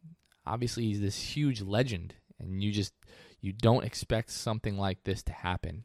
Obviously, 0.46 0.84
he's 0.84 1.00
this 1.00 1.36
huge 1.36 1.62
legend, 1.62 2.14
and 2.38 2.62
you 2.62 2.72
just 2.72 2.94
you 3.40 3.52
don't 3.52 3.84
expect 3.84 4.30
something 4.30 4.76
like 4.76 5.04
this 5.04 5.22
to 5.24 5.32
happen 5.32 5.84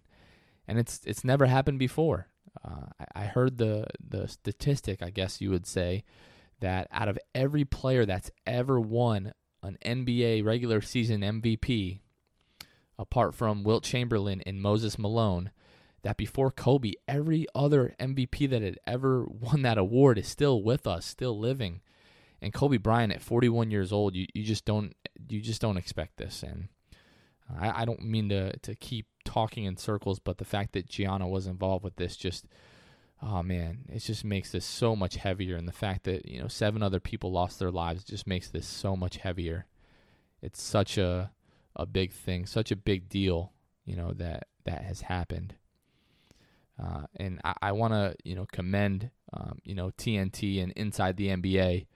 and 0.68 0.80
it's 0.80 1.02
it's 1.06 1.24
never 1.24 1.46
happened 1.46 1.80
before. 1.80 2.28
Uh, 2.64 2.88
I, 3.00 3.24
I 3.24 3.26
heard 3.26 3.58
the 3.58 3.88
the 4.06 4.28
statistic, 4.28 5.02
I 5.02 5.10
guess 5.10 5.42
you 5.42 5.50
would 5.52 5.68
say, 5.68 6.04
that 6.60 6.88
out 6.92 7.08
of 7.08 7.20
every 7.34 7.66
player 7.66 8.06
that's 8.06 8.32
ever 8.46 8.80
won 8.80 9.34
an 9.66 9.78
NBA 9.86 10.46
regular 10.46 10.82
season 10.82 11.22
MVP, 11.22 12.00
apart 12.98 13.34
from 13.34 13.64
Wilt 13.64 13.84
Chamberlain 13.84 14.42
and 14.46 14.62
Moses 14.62 14.98
Malone, 14.98 15.52
that 16.04 16.18
before 16.18 16.52
Kobe, 16.52 16.94
every 17.08 17.48
other 17.56 17.96
MVP 18.00 18.50
that 18.52 18.62
had 18.62 18.80
ever 18.86 19.26
won 19.26 19.64
that 19.64 19.78
award 19.78 20.20
is 20.20 20.28
still 20.28 20.62
with 20.62 20.86
us, 20.86 21.06
still 21.06 21.38
living. 21.38 21.82
And 22.42 22.54
Kobe 22.54 22.78
Bryant 22.78 23.12
at 23.12 23.24
41 23.24 23.72
years 23.72 23.92
old, 23.92 24.16
you, 24.16 24.28
you 24.34 24.44
just 24.44 24.66
don't 24.66 24.96
you 25.30 25.42
just 25.42 25.62
don't 25.62 25.78
expect 25.78 26.18
this. 26.18 26.44
And 26.44 26.68
I, 27.60 27.82
I 27.82 27.86
don't 27.86 28.04
mean 28.04 28.30
to 28.30 28.56
to 28.58 28.76
keep 28.76 29.08
talking 29.24 29.66
in 29.66 29.78
circles, 29.78 30.20
but 30.20 30.38
the 30.38 30.46
fact 30.46 30.74
that 30.74 30.88
Gianna 30.88 31.28
was 31.28 31.48
involved 31.48 31.84
with 31.84 31.96
this 31.96 32.16
just 32.16 32.46
oh 33.26 33.42
man, 33.42 33.80
it 33.90 34.00
just 34.00 34.24
makes 34.24 34.52
this 34.52 34.66
so 34.66 34.96
much 34.96 35.16
heavier. 35.16 35.56
And 35.56 35.68
the 35.68 35.74
fact 35.74 36.04
that, 36.04 36.28
you 36.28 36.40
know, 36.40 36.48
seven 36.48 36.84
other 36.84 37.00
people 37.00 37.32
lost 37.32 37.60
their 37.60 37.72
lives 37.72 38.04
just 38.04 38.28
makes 38.28 38.50
this 38.50 38.68
so 38.68 38.96
much 38.96 39.18
heavier. 39.18 39.66
It's 40.42 40.62
such 40.62 40.98
a 40.98 41.32
a 41.76 41.86
big 41.86 42.14
thing, 42.14 42.46
such 42.46 42.72
a 42.72 42.76
big 42.76 43.10
deal, 43.10 43.52
you 43.84 43.96
know, 43.96 44.12
that 44.14 44.48
that 44.66 44.84
has 44.84 45.02
happened. 45.02 45.56
Uh, 46.82 47.04
and 47.16 47.42
I, 47.44 47.54
I 47.62 47.72
want 47.72 47.94
to, 47.94 48.16
you 48.24 48.36
know, 48.36 48.46
commend, 48.52 49.10
um, 49.34 49.60
you 49.64 49.76
know, 49.76 49.92
TNT 49.98 50.62
and 50.62 50.72
Inside 50.74 51.18
the 51.18 51.30
NBA, 51.30 51.88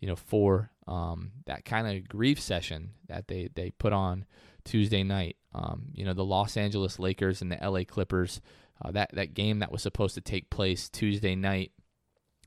you 0.00 0.08
know, 0.08 0.16
for 0.16 0.70
um, 0.86 1.32
that 1.46 1.64
kind 1.64 1.86
of 1.88 2.08
grief 2.08 2.40
session 2.40 2.90
that 3.08 3.28
they, 3.28 3.48
they 3.54 3.70
put 3.70 3.92
on 3.92 4.26
Tuesday 4.64 5.02
night. 5.02 5.36
Um, 5.54 5.86
you 5.94 6.04
know, 6.04 6.12
the 6.12 6.24
Los 6.24 6.56
Angeles 6.58 6.98
Lakers 6.98 7.40
and 7.40 7.50
the 7.50 7.58
LA 7.62 7.84
Clippers, 7.84 8.42
uh, 8.82 8.90
that, 8.92 9.10
that 9.14 9.34
game 9.34 9.60
that 9.60 9.72
was 9.72 9.82
supposed 9.82 10.14
to 10.14 10.20
take 10.20 10.50
place 10.50 10.88
Tuesday 10.88 11.34
night 11.34 11.72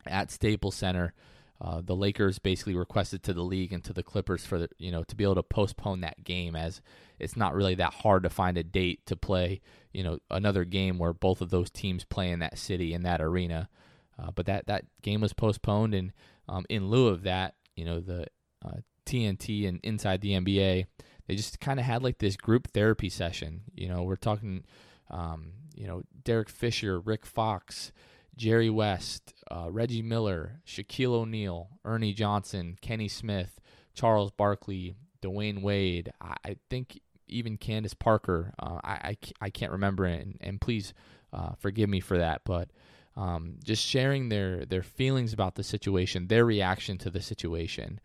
at 0.06 0.32
Staples 0.32 0.76
Center, 0.76 1.14
uh, 1.62 1.82
the 1.84 1.96
Lakers 1.96 2.40
basically 2.40 2.76
requested 2.76 3.22
to 3.24 3.34
the 3.34 3.44
league 3.44 3.74
and 3.74 3.84
to 3.84 3.94
the 3.94 4.04
Clippers 4.04 4.46
for 4.46 4.60
the, 4.60 4.70
you 4.78 4.92
know 4.92 5.04
to 5.04 5.16
be 5.16 5.26
able 5.26 5.36
to 5.36 5.44
postpone 5.44 6.02
that 6.02 6.24
game 6.24 6.56
as 6.56 6.82
it's 7.20 7.36
not 7.36 7.54
really 7.54 7.76
that 7.76 7.94
hard 7.94 8.24
to 8.24 8.30
find 8.30 8.58
a 8.58 8.64
date 8.64 9.06
to 9.06 9.18
play 9.18 9.60
you 9.92 10.02
know 10.02 10.20
another 10.32 10.64
game 10.64 10.98
where 10.98 11.12
both 11.12 11.42
of 11.42 11.50
those 11.50 11.70
teams 11.70 12.06
play 12.06 12.32
in 12.32 12.40
that 12.40 12.58
city 12.58 12.94
in 12.94 13.04
that 13.04 13.22
arena. 13.22 13.70
Uh, 14.18 14.32
but 14.32 14.46
that 14.46 14.68
that 14.68 14.86
game 15.02 15.22
was 15.22 15.34
postponed, 15.34 15.94
and 15.94 16.12
um, 16.48 16.66
in 16.70 16.90
lieu 16.90 17.08
of 17.08 17.24
that, 17.24 17.56
you 17.76 17.86
know 17.86 18.00
the 18.00 18.26
uh, 18.66 18.78
TNT 19.06 19.68
and 19.68 19.80
inside 19.84 20.22
the 20.22 20.32
NBA, 20.32 20.86
they 21.28 21.36
just 21.36 21.60
kind 21.60 21.80
of 21.80 21.86
had 21.86 22.04
like 22.04 22.20
this 22.20 22.36
group 22.36 22.70
therapy 22.74 23.10
session. 23.10 23.62
You 23.74 23.90
know, 23.90 24.04
we're 24.04 24.16
talking, 24.16 24.64
um, 25.10 25.54
you 25.80 25.88
know, 25.88 26.04
Derek 26.24 26.50
Fisher, 26.50 27.00
Rick 27.00 27.26
Fox. 27.26 27.92
Jerry 28.36 28.70
West, 28.70 29.34
uh, 29.52 29.68
Reggie 29.70 30.02
Miller, 30.02 30.62
Shaquille 30.66 31.12
O'Neal, 31.12 31.72
Ernie 31.84 32.14
Johnson, 32.14 32.78
Kenny 32.80 33.10
Smith, 33.10 33.60
Charles 33.94 34.32
Barkley, 34.32 34.96
Dwyane 35.22 35.62
Wade. 35.62 36.14
I, 36.22 36.36
I 36.46 36.56
think 36.70 37.02
even 37.28 37.58
Candace 37.58 37.94
Parker. 37.94 38.54
Uh, 38.58 38.80
I, 38.82 38.92
I, 38.92 39.18
I, 39.42 39.50
can't 39.50 39.74
remember, 39.74 40.06
and, 40.06 40.38
and 40.40 40.62
please 40.62 40.94
uh, 41.34 41.52
forgive 41.60 41.90
me 41.90 42.00
for 42.00 42.18
that. 42.18 42.42
But 42.46 42.70
um, 43.18 43.56
just 43.64 43.86
sharing 43.86 44.30
their 44.30 44.66
their 44.66 44.84
feelings 44.84 45.34
about 45.34 45.56
the 45.56 45.64
situation, 45.64 46.28
their 46.28 46.46
reaction 46.46 46.98
to 47.00 47.10
the 47.10 47.22
situation. 47.22 48.00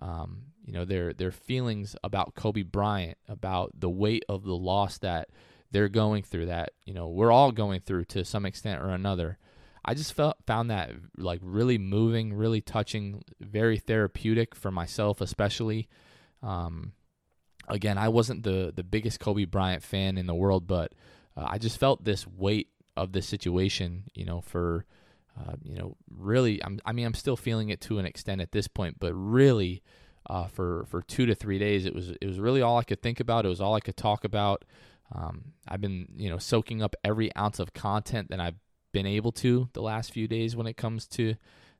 Um, 0.00 0.44
you 0.64 0.72
know 0.72 0.86
their 0.86 1.12
their 1.12 1.30
feelings 1.30 1.94
about 2.02 2.34
Kobe 2.34 2.62
Bryant, 2.62 3.18
about 3.28 3.72
the 3.78 3.90
weight 3.90 4.24
of 4.30 4.44
the 4.44 4.56
loss 4.56 4.96
that 4.98 5.28
they're 5.74 5.88
going 5.88 6.22
through, 6.22 6.46
that 6.46 6.70
you 6.86 6.94
know 6.94 7.08
we're 7.08 7.32
all 7.32 7.50
going 7.50 7.80
through 7.80 8.04
to 8.04 8.24
some 8.24 8.46
extent 8.46 8.80
or 8.80 8.90
another. 8.90 9.38
I 9.84 9.94
just 9.94 10.14
felt 10.14 10.36
found 10.46 10.70
that 10.70 10.92
like 11.18 11.40
really 11.42 11.78
moving, 11.78 12.32
really 12.32 12.60
touching, 12.60 13.22
very 13.40 13.76
therapeutic 13.76 14.54
for 14.54 14.70
myself, 14.70 15.20
especially. 15.20 15.88
Um, 16.44 16.92
again, 17.68 17.98
I 17.98 18.08
wasn't 18.08 18.44
the 18.44 18.72
the 18.74 18.84
biggest 18.84 19.18
Kobe 19.18 19.46
Bryant 19.46 19.82
fan 19.82 20.16
in 20.16 20.26
the 20.26 20.34
world, 20.34 20.68
but 20.68 20.92
uh, 21.36 21.46
I 21.48 21.58
just 21.58 21.78
felt 21.78 22.04
this 22.04 22.24
weight 22.24 22.68
of 22.96 23.10
the 23.10 23.20
situation. 23.20 24.04
You 24.14 24.26
know, 24.26 24.40
for 24.42 24.86
uh, 25.36 25.56
you 25.64 25.76
know, 25.76 25.96
really, 26.08 26.62
I'm, 26.62 26.78
I 26.86 26.92
mean, 26.92 27.04
I'm 27.04 27.14
still 27.14 27.36
feeling 27.36 27.70
it 27.70 27.80
to 27.82 27.98
an 27.98 28.06
extent 28.06 28.40
at 28.40 28.52
this 28.52 28.68
point, 28.68 29.00
but 29.00 29.12
really, 29.12 29.82
uh, 30.30 30.46
for 30.46 30.86
for 30.88 31.02
two 31.02 31.26
to 31.26 31.34
three 31.34 31.58
days, 31.58 31.84
it 31.84 31.94
was 31.94 32.10
it 32.10 32.26
was 32.26 32.38
really 32.38 32.62
all 32.62 32.78
I 32.78 32.84
could 32.84 33.02
think 33.02 33.18
about. 33.18 33.44
It 33.44 33.48
was 33.48 33.60
all 33.60 33.74
I 33.74 33.80
could 33.80 33.96
talk 33.96 34.22
about. 34.22 34.64
Um, 35.14 35.52
I've 35.68 35.80
been 35.80 36.08
you 36.16 36.28
know 36.28 36.38
soaking 36.38 36.82
up 36.82 36.96
every 37.04 37.34
ounce 37.36 37.58
of 37.58 37.72
content 37.72 38.30
that 38.30 38.40
I've 38.40 38.58
been 38.92 39.06
able 39.06 39.32
to 39.32 39.68
the 39.72 39.82
last 39.82 40.12
few 40.12 40.28
days 40.28 40.56
when 40.56 40.66
it 40.66 40.76
comes 40.76 41.06
to 41.08 41.34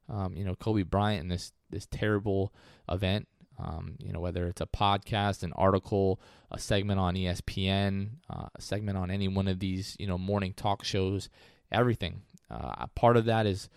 um, 0.09 0.37
you 0.37 0.45
know 0.45 0.55
Kobe 0.55 0.83
Bryant 0.83 1.23
and 1.23 1.31
this 1.31 1.53
this 1.71 1.87
terrible 1.87 2.53
event. 2.89 3.29
Um, 3.57 3.95
you 3.99 4.13
know 4.13 4.21
whether 4.21 4.47
it's 4.47 4.61
a 4.61 4.67
podcast, 4.67 5.43
an 5.43 5.53
article, 5.55 6.21
a 6.51 6.59
segment 6.59 6.99
on 6.99 7.15
ESPN, 7.15 8.11
uh, 8.29 8.47
a 8.55 8.61
segment 8.61 8.99
on 8.99 9.11
any 9.11 9.29
one 9.29 9.49
of 9.49 9.61
these 9.61 9.97
you 9.99 10.07
know 10.07 10.19
morning 10.19 10.53
talk 10.55 10.85
shows, 10.85 11.29
everything. 11.71 12.23
Uh, 12.51 12.87
part 12.95 13.17
of 13.17 13.25
that 13.25 13.47
is 13.47 13.69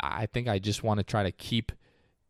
I 0.00 0.26
think 0.26 0.48
I 0.48 0.58
just 0.58 0.82
want 0.82 0.98
to 0.98 1.04
try 1.04 1.22
to 1.22 1.32
keep 1.32 1.72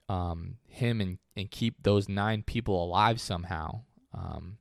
um, 0.08 0.56
him 0.68 1.00
and, 1.00 1.18
and 1.37 1.50
keep 1.50 1.82
those 1.82 2.08
nine 2.08 2.42
people 2.42 2.82
alive 2.82 3.20
somehow 3.20 3.80
um, 4.14 4.58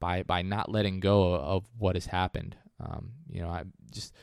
by 0.00 0.22
by 0.22 0.42
not 0.42 0.70
letting 0.70 1.00
go 1.00 1.34
of 1.34 1.64
what 1.78 1.96
has 1.96 2.06
happened. 2.06 2.56
Um, 2.80 3.12
you 3.28 3.40
know, 3.42 3.48
I 3.48 3.64
just 3.90 4.14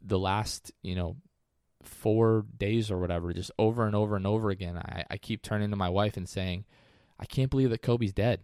the 0.00 0.18
last, 0.18 0.72
you 0.82 0.94
know, 0.94 1.16
four 1.82 2.44
days 2.56 2.90
or 2.90 2.98
whatever, 2.98 3.32
just 3.32 3.50
over 3.58 3.86
and 3.86 3.94
over 3.94 4.16
and 4.16 4.26
over 4.26 4.50
again, 4.50 4.76
I, 4.76 5.04
I 5.10 5.16
keep 5.16 5.42
turning 5.42 5.70
to 5.70 5.76
my 5.76 5.88
wife 5.88 6.16
and 6.16 6.28
saying, 6.28 6.64
I 7.18 7.24
can't 7.24 7.50
believe 7.50 7.70
that 7.70 7.82
Kobe's 7.82 8.12
dead. 8.12 8.40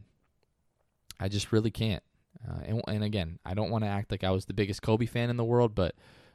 I 1.18 1.28
just 1.28 1.52
really 1.52 1.70
can't. 1.70 2.02
Uh, 2.48 2.60
and, 2.64 2.82
and 2.86 3.04
again, 3.04 3.38
I 3.44 3.54
don't 3.54 3.70
want 3.70 3.84
to 3.84 3.88
act 3.88 4.10
like 4.10 4.22
I 4.22 4.30
was 4.30 4.44
the 4.44 4.54
biggest 4.54 4.82
Kobe 4.82 5.06
fan 5.06 5.30
in 5.30 5.36
the 5.36 5.44
world, 5.44 5.74
but 5.74 5.94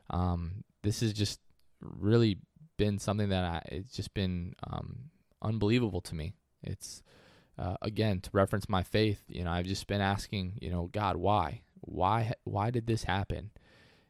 um, 0.09 0.63
this 0.81 0.99
has 0.99 1.13
just 1.13 1.39
really 1.81 2.39
been 2.77 2.99
something 2.99 3.29
that 3.29 3.43
I, 3.43 3.61
it's 3.67 3.93
just 3.93 4.13
been 4.13 4.55
um, 4.67 5.11
unbelievable 5.41 6.01
to 6.01 6.15
me. 6.15 6.33
It's 6.61 7.01
uh, 7.57 7.75
again 7.81 8.19
to 8.21 8.29
reference 8.33 8.67
my 8.69 8.83
faith. 8.83 9.21
You 9.27 9.43
know, 9.43 9.51
I've 9.51 9.65
just 9.65 9.87
been 9.87 10.01
asking, 10.01 10.59
you 10.61 10.69
know, 10.69 10.89
God, 10.91 11.17
why, 11.17 11.61
why, 11.81 12.33
why 12.43 12.71
did 12.71 12.87
this 12.87 13.03
happen? 13.03 13.51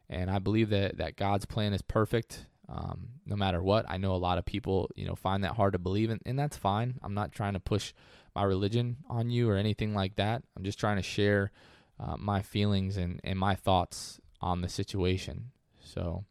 and 0.08 0.30
I 0.30 0.38
believe 0.38 0.70
that 0.70 0.98
that 0.98 1.16
God's 1.16 1.46
plan 1.46 1.72
is 1.72 1.82
perfect. 1.82 2.46
Um, 2.68 3.08
no 3.26 3.36
matter 3.36 3.62
what, 3.62 3.84
I 3.88 3.98
know 3.98 4.14
a 4.14 4.16
lot 4.16 4.38
of 4.38 4.44
people, 4.44 4.90
you 4.94 5.06
know, 5.06 5.14
find 5.14 5.44
that 5.44 5.56
hard 5.56 5.74
to 5.74 5.78
believe, 5.78 6.10
and, 6.10 6.20
and 6.24 6.38
that's 6.38 6.56
fine. 6.56 6.98
I'm 7.02 7.14
not 7.14 7.32
trying 7.32 7.52
to 7.54 7.60
push 7.60 7.92
my 8.34 8.42
religion 8.42 8.98
on 9.08 9.30
you 9.30 9.50
or 9.50 9.56
anything 9.56 9.94
like 9.94 10.16
that. 10.16 10.42
I'm 10.56 10.64
just 10.64 10.80
trying 10.80 10.96
to 10.96 11.02
share 11.02 11.50
uh, 12.00 12.16
my 12.18 12.42
feelings 12.42 12.96
and, 12.96 13.20
and 13.22 13.38
my 13.38 13.54
thoughts 13.54 14.18
on 14.40 14.62
the 14.62 14.68
situation. 14.68 15.50
So, 15.80 16.24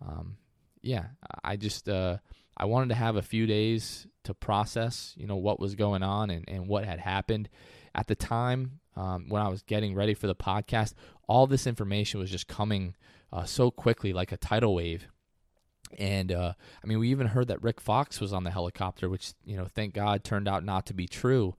um, 0.00 0.36
yeah, 0.80 1.06
I 1.42 1.56
just 1.56 1.88
uh, 1.88 2.18
I 2.56 2.64
wanted 2.66 2.90
to 2.90 2.94
have 2.94 3.16
a 3.16 3.22
few 3.22 3.46
days 3.46 4.06
to 4.24 4.34
process, 4.34 5.14
you 5.16 5.26
know, 5.26 5.36
what 5.36 5.58
was 5.58 5.74
going 5.74 6.02
on 6.02 6.30
and, 6.30 6.44
and 6.48 6.68
what 6.68 6.84
had 6.84 7.00
happened. 7.00 7.48
At 7.94 8.06
the 8.06 8.14
time, 8.14 8.80
um, 8.96 9.26
when 9.28 9.42
I 9.42 9.48
was 9.48 9.62
getting 9.62 9.94
ready 9.94 10.14
for 10.14 10.26
the 10.26 10.34
podcast, 10.34 10.94
all 11.26 11.46
this 11.46 11.66
information 11.66 12.20
was 12.20 12.30
just 12.30 12.48
coming 12.48 12.94
uh, 13.32 13.44
so 13.44 13.70
quickly, 13.70 14.12
like 14.12 14.32
a 14.32 14.36
tidal 14.36 14.74
wave. 14.74 15.08
And 15.98 16.32
uh, 16.32 16.54
I 16.82 16.86
mean, 16.86 16.98
we 16.98 17.10
even 17.10 17.26
heard 17.26 17.48
that 17.48 17.62
Rick 17.62 17.80
Fox 17.80 18.20
was 18.20 18.32
on 18.32 18.44
the 18.44 18.50
helicopter, 18.50 19.08
which 19.08 19.34
you 19.44 19.56
know, 19.56 19.66
thank 19.74 19.94
God, 19.94 20.24
turned 20.24 20.48
out 20.48 20.64
not 20.64 20.86
to 20.86 20.94
be 20.94 21.06
true. 21.06 21.54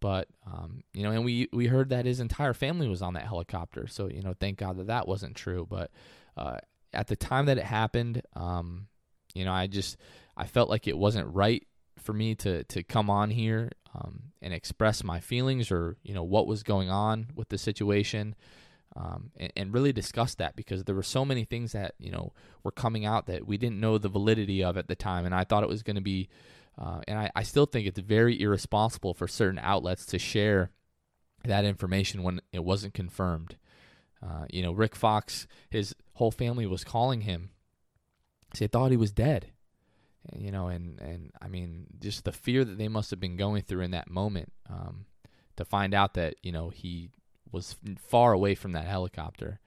But 0.00 0.28
um, 0.46 0.82
you 0.92 1.02
know, 1.04 1.10
and 1.10 1.24
we 1.24 1.48
we 1.52 1.66
heard 1.66 1.90
that 1.90 2.06
his 2.06 2.20
entire 2.20 2.54
family 2.54 2.88
was 2.88 3.02
on 3.02 3.14
that 3.14 3.26
helicopter. 3.26 3.86
So 3.86 4.08
you 4.08 4.22
know, 4.22 4.34
thank 4.38 4.58
God 4.58 4.76
that 4.78 4.88
that 4.88 5.08
wasn't 5.08 5.36
true. 5.36 5.66
But 5.68 5.90
uh, 6.36 6.58
at 6.92 7.06
the 7.06 7.16
time 7.16 7.46
that 7.46 7.58
it 7.58 7.64
happened, 7.64 8.22
um, 8.34 8.88
you 9.34 9.44
know, 9.44 9.52
I 9.52 9.66
just 9.66 9.96
I 10.36 10.46
felt 10.46 10.70
like 10.70 10.86
it 10.86 10.96
wasn't 10.96 11.34
right 11.34 11.66
for 11.98 12.12
me 12.12 12.34
to 12.36 12.64
to 12.64 12.82
come 12.82 13.10
on 13.10 13.30
here 13.30 13.70
um, 13.94 14.32
and 14.40 14.52
express 14.52 15.04
my 15.04 15.20
feelings 15.20 15.70
or 15.70 15.96
you 16.02 16.14
know 16.14 16.22
what 16.22 16.46
was 16.46 16.62
going 16.62 16.90
on 16.90 17.28
with 17.34 17.48
the 17.48 17.58
situation 17.58 18.34
um, 18.94 19.30
and, 19.38 19.52
and, 19.56 19.72
really 19.72 19.92
discuss 19.92 20.34
that 20.34 20.54
because 20.54 20.84
there 20.84 20.94
were 20.94 21.02
so 21.02 21.24
many 21.24 21.44
things 21.44 21.72
that 21.72 21.94
you 21.98 22.10
know 22.10 22.32
were 22.62 22.70
coming 22.70 23.06
out 23.06 23.26
that 23.26 23.46
we 23.46 23.56
didn't 23.56 23.80
know 23.80 23.96
the 23.96 24.08
validity 24.08 24.62
of 24.62 24.76
at 24.76 24.88
the 24.88 24.94
time 24.94 25.24
and 25.24 25.34
i 25.34 25.44
thought 25.44 25.62
it 25.62 25.68
was 25.68 25.82
going 25.82 25.96
to 25.96 26.02
be 26.02 26.28
uh, 26.80 27.00
and 27.06 27.18
I, 27.18 27.30
I 27.36 27.42
still 27.42 27.66
think 27.66 27.86
it's 27.86 27.98
very 27.98 28.40
irresponsible 28.40 29.12
for 29.12 29.28
certain 29.28 29.58
outlets 29.58 30.06
to 30.06 30.18
share 30.18 30.70
that 31.44 31.66
information 31.66 32.22
when 32.22 32.40
it 32.50 32.64
wasn't 32.64 32.94
confirmed. 32.94 33.56
Uh, 34.22 34.46
you 34.48 34.62
know 34.62 34.70
rick 34.72 34.94
fox 34.94 35.48
his 35.68 35.96
whole 36.14 36.30
family 36.30 36.64
was 36.64 36.84
calling 36.84 37.22
him 37.22 37.50
they 38.58 38.66
thought 38.66 38.90
he 38.90 38.96
was 38.96 39.12
dead 39.12 39.52
you 40.36 40.52
know, 40.52 40.68
and 40.68 41.00
and 41.00 41.32
I 41.40 41.48
mean, 41.48 41.86
just 42.00 42.24
the 42.24 42.32
fear 42.32 42.64
that 42.64 42.78
they 42.78 42.88
must 42.88 43.10
have 43.10 43.20
been 43.20 43.36
going 43.36 43.62
through 43.62 43.82
in 43.82 43.90
that 43.92 44.08
moment 44.08 44.52
um, 44.70 45.06
to 45.56 45.64
find 45.64 45.94
out 45.94 46.14
that 46.14 46.36
you 46.42 46.52
know 46.52 46.70
he 46.70 47.10
was 47.50 47.76
far 47.98 48.32
away 48.32 48.54
from 48.54 48.72
that 48.72 48.86
helicopter. 48.86 49.58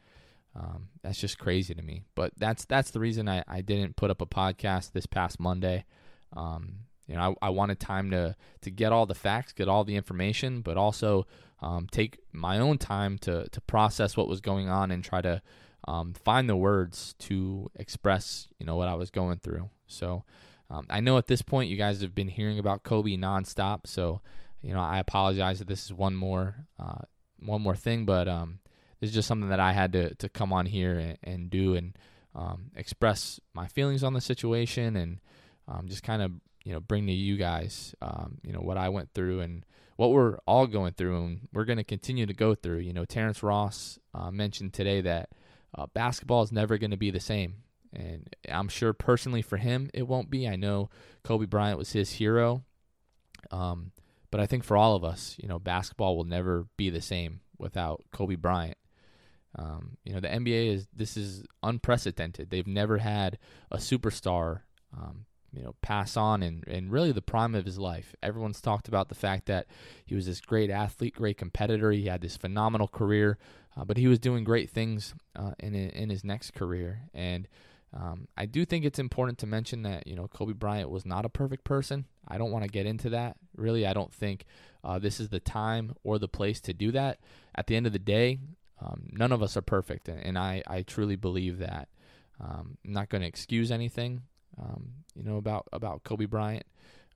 Um, 0.56 0.88
that's 1.04 1.20
just 1.20 1.38
crazy 1.38 1.74
to 1.74 1.82
me. 1.82 2.04
But 2.16 2.32
that's 2.38 2.66
that's 2.66 2.92
the 2.92 3.00
reason 3.00 3.28
I, 3.28 3.44
I 3.48 3.62
didn't 3.62 3.98
put 3.98 4.10
up 4.10 4.22
a 4.22 4.26
podcast 4.26 4.94
this 4.94 5.06
past 5.06 5.40
Monday. 5.40 5.84
Um, 6.34 6.80
you 7.08 7.16
know, 7.16 7.36
I, 7.42 7.48
I 7.48 7.50
wanted 7.50 7.80
time 7.80 8.10
to 8.12 8.36
to 8.62 8.72
get 8.72 8.94
all 8.94 9.06
the 9.06 9.16
facts, 9.16 9.52
get 9.52 9.68
all 9.68 9.84
the 9.84 9.98
information, 9.98 10.62
but 10.62 10.78
also 10.78 11.28
um, 11.62 11.88
take 11.92 12.20
my 12.32 12.60
own 12.60 12.78
time 12.78 13.18
to 13.20 13.50
to 13.50 13.62
process 13.62 14.16
what 14.16 14.30
was 14.30 14.40
going 14.40 14.70
on 14.70 14.90
and 14.90 15.04
try 15.04 15.22
to 15.22 15.42
um, 15.88 16.14
find 16.14 16.50
the 16.50 16.56
words 16.56 17.16
to 17.20 17.70
express 17.76 18.48
you 18.60 18.66
know 18.66 18.76
what 18.76 18.88
I 18.88 18.96
was 18.96 19.12
going 19.12 19.38
through. 19.38 19.70
So 19.88 20.24
um, 20.70 20.86
I 20.90 21.00
know 21.00 21.18
at 21.18 21.28
this 21.28 21.42
point 21.42 21.70
you 21.70 21.78
guys 21.78 22.02
have 22.02 22.16
been 22.16 22.28
hearing 22.28 22.60
about 22.60 22.84
Kobe 22.84 23.16
nonstop, 23.16 23.82
so 23.86 24.22
you 24.62 24.74
know 24.74 24.82
I 24.82 25.00
apologize 25.00 25.60
that 25.60 25.68
this 25.68 25.86
is 25.86 25.94
one 25.94 26.16
more 26.16 26.56
uh, 26.80 27.02
one 27.40 27.62
more 27.62 27.76
thing, 27.76 28.06
but 28.06 28.28
um, 28.28 28.60
this 29.00 29.10
is 29.10 29.14
just 29.16 29.28
something 29.28 29.50
that 29.50 29.60
I 29.60 29.74
had 29.74 29.94
to 29.94 30.16
to 30.16 30.30
come 30.30 30.52
on 30.52 30.66
here 30.66 30.98
and, 30.98 31.18
and 31.24 31.50
do 31.50 31.76
and 31.76 31.98
um, 32.34 32.72
express 32.76 33.40
my 33.54 33.68
feelings 33.68 34.04
on 34.04 34.14
the 34.14 34.22
situation 34.22 34.96
and 34.96 35.20
um, 35.68 35.88
just 35.88 36.04
kind 36.04 36.22
of 36.22 36.32
you 36.64 36.74
know 36.74 36.80
bring 36.80 37.08
to 37.08 37.14
you 37.14 37.38
guys 37.38 37.96
um, 38.02 38.40
you 38.44 38.52
know 38.52 38.60
what 38.60 38.78
I 38.78 38.90
went 38.90 39.14
through 39.14 39.42
and 39.42 39.66
what 39.96 40.12
we're 40.12 40.38
all 40.46 40.68
going 40.68 40.94
through 40.94 41.24
and 41.24 41.48
we're 41.54 41.66
going 41.66 41.78
to 41.78 41.84
continue 41.84 42.26
to 42.26 42.34
go 42.34 42.54
through. 42.54 42.80
You 42.80 42.94
know, 42.94 43.06
Terrence 43.06 43.42
Ross 43.42 44.00
uh, 44.14 44.32
mentioned 44.32 44.74
today 44.74 45.02
that 45.02 45.30
uh, 45.78 45.88
basketball 45.94 46.44
is 46.44 46.52
never 46.52 46.78
going 46.78 46.92
to 46.92 46.98
be 46.98 47.12
the 47.12 47.20
same. 47.20 47.56
And 47.94 48.36
I'm 48.50 48.68
sure 48.68 48.94
personally 48.94 49.42
for 49.42 49.58
him, 49.58 49.90
it 49.94 50.08
won't 50.08 50.30
be. 50.30 50.48
I 50.48 50.56
know 50.56 50.90
Kobe 51.24 51.46
Bryant 51.46 51.78
was 51.78 51.94
his 51.94 52.14
hero. 52.14 52.64
Um, 53.52 53.92
but 54.32 54.42
I 54.42 54.48
think 54.48 54.64
for 54.64 54.76
all 54.76 54.96
of 54.96 55.04
us, 55.04 55.36
you 55.40 55.48
know, 55.48 55.60
basketball 55.60 56.18
will 56.18 56.26
never 56.26 56.68
be 56.78 56.90
the 56.90 57.02
same 57.02 57.40
without 57.58 58.04
Kobe 58.12 58.36
Bryant. 58.36 58.78
Um, 59.58 59.98
you 60.04 60.14
know, 60.14 60.20
the 60.20 60.28
NBA 60.28 60.74
is 60.74 60.88
this 60.94 61.16
is 61.16 61.46
unprecedented. 61.64 62.50
They've 62.50 62.68
never 62.68 62.98
had 62.98 63.38
a 63.72 63.78
superstar, 63.78 64.62
um, 64.94 65.26
you 65.56 65.64
know, 65.64 65.76
pass 65.82 66.18
on 66.18 66.44
and, 66.44 66.64
in 66.66 66.90
really 66.90 67.12
the 67.12 67.22
prime 67.22 67.56
of 67.56 67.66
his 67.66 67.78
life. 67.78 68.16
Everyone's 68.22 68.62
talked 68.62 68.88
about 68.88 69.10
the 69.10 69.16
fact 69.16 69.46
that 69.46 69.68
he 70.06 70.16
was 70.16 70.26
this 70.26 70.42
great 70.42 70.70
athlete, 70.70 71.16
great 71.16 71.38
competitor. 71.38 71.92
He 71.92 72.06
had 72.06 72.22
this 72.22 72.38
phenomenal 72.38 72.88
career, 72.88 73.38
uh, 73.78 73.86
but 73.86 73.98
he 73.98 74.08
was 74.08 74.20
doing 74.20 74.44
great 74.44 74.70
things 74.70 75.14
uh, 75.36 75.52
in 75.60 75.74
in 75.74 76.10
his 76.10 76.24
next 76.24 76.54
career. 76.54 77.02
And 77.14 77.48
um, 77.94 78.28
I 78.36 78.46
do 78.46 78.66
think 78.66 78.84
it's 78.84 79.00
important 79.00 79.38
to 79.40 79.48
mention 79.48 79.84
that 79.84 80.06
you 80.06 80.16
know 80.16 80.28
Kobe 80.28 80.54
Bryant 80.54 80.90
was 80.90 81.06
not 81.06 81.26
a 81.26 81.30
perfect 81.30 81.64
person. 81.64 82.06
I 82.28 82.38
don't 82.38 82.52
want 82.52 82.64
to 82.64 82.70
get 82.70 82.86
into 82.86 83.10
that. 83.12 83.38
Really, 83.56 83.88
I 83.88 83.94
don't 83.94 84.14
think 84.14 84.46
uh, 84.84 85.00
this 85.00 85.20
is 85.20 85.30
the 85.30 85.40
time 85.40 85.96
or 86.04 86.20
the 86.20 86.28
place 86.28 86.60
to 86.62 86.74
do 86.74 86.92
that. 86.92 87.20
At 87.56 87.68
the 87.68 87.76
end 87.76 87.88
of 87.88 87.94
the 87.94 88.00
day, 88.00 88.40
um, 88.82 89.10
none 89.12 89.32
of 89.32 89.42
us 89.42 89.56
are 89.56 89.62
perfect, 89.62 90.10
and, 90.10 90.20
and 90.20 90.38
I, 90.38 90.62
I 90.68 90.82
truly 90.82 91.16
believe 91.16 91.60
that. 91.60 91.88
Um, 92.40 92.78
I'm 92.86 92.92
not 92.92 93.10
going 93.10 93.22
to 93.22 93.28
excuse 93.28 93.72
anything, 93.72 94.24
um, 94.60 94.90
you 95.16 95.24
know, 95.24 95.38
about 95.38 95.68
about 95.74 96.04
Kobe 96.04 96.26
Bryant, 96.26 96.66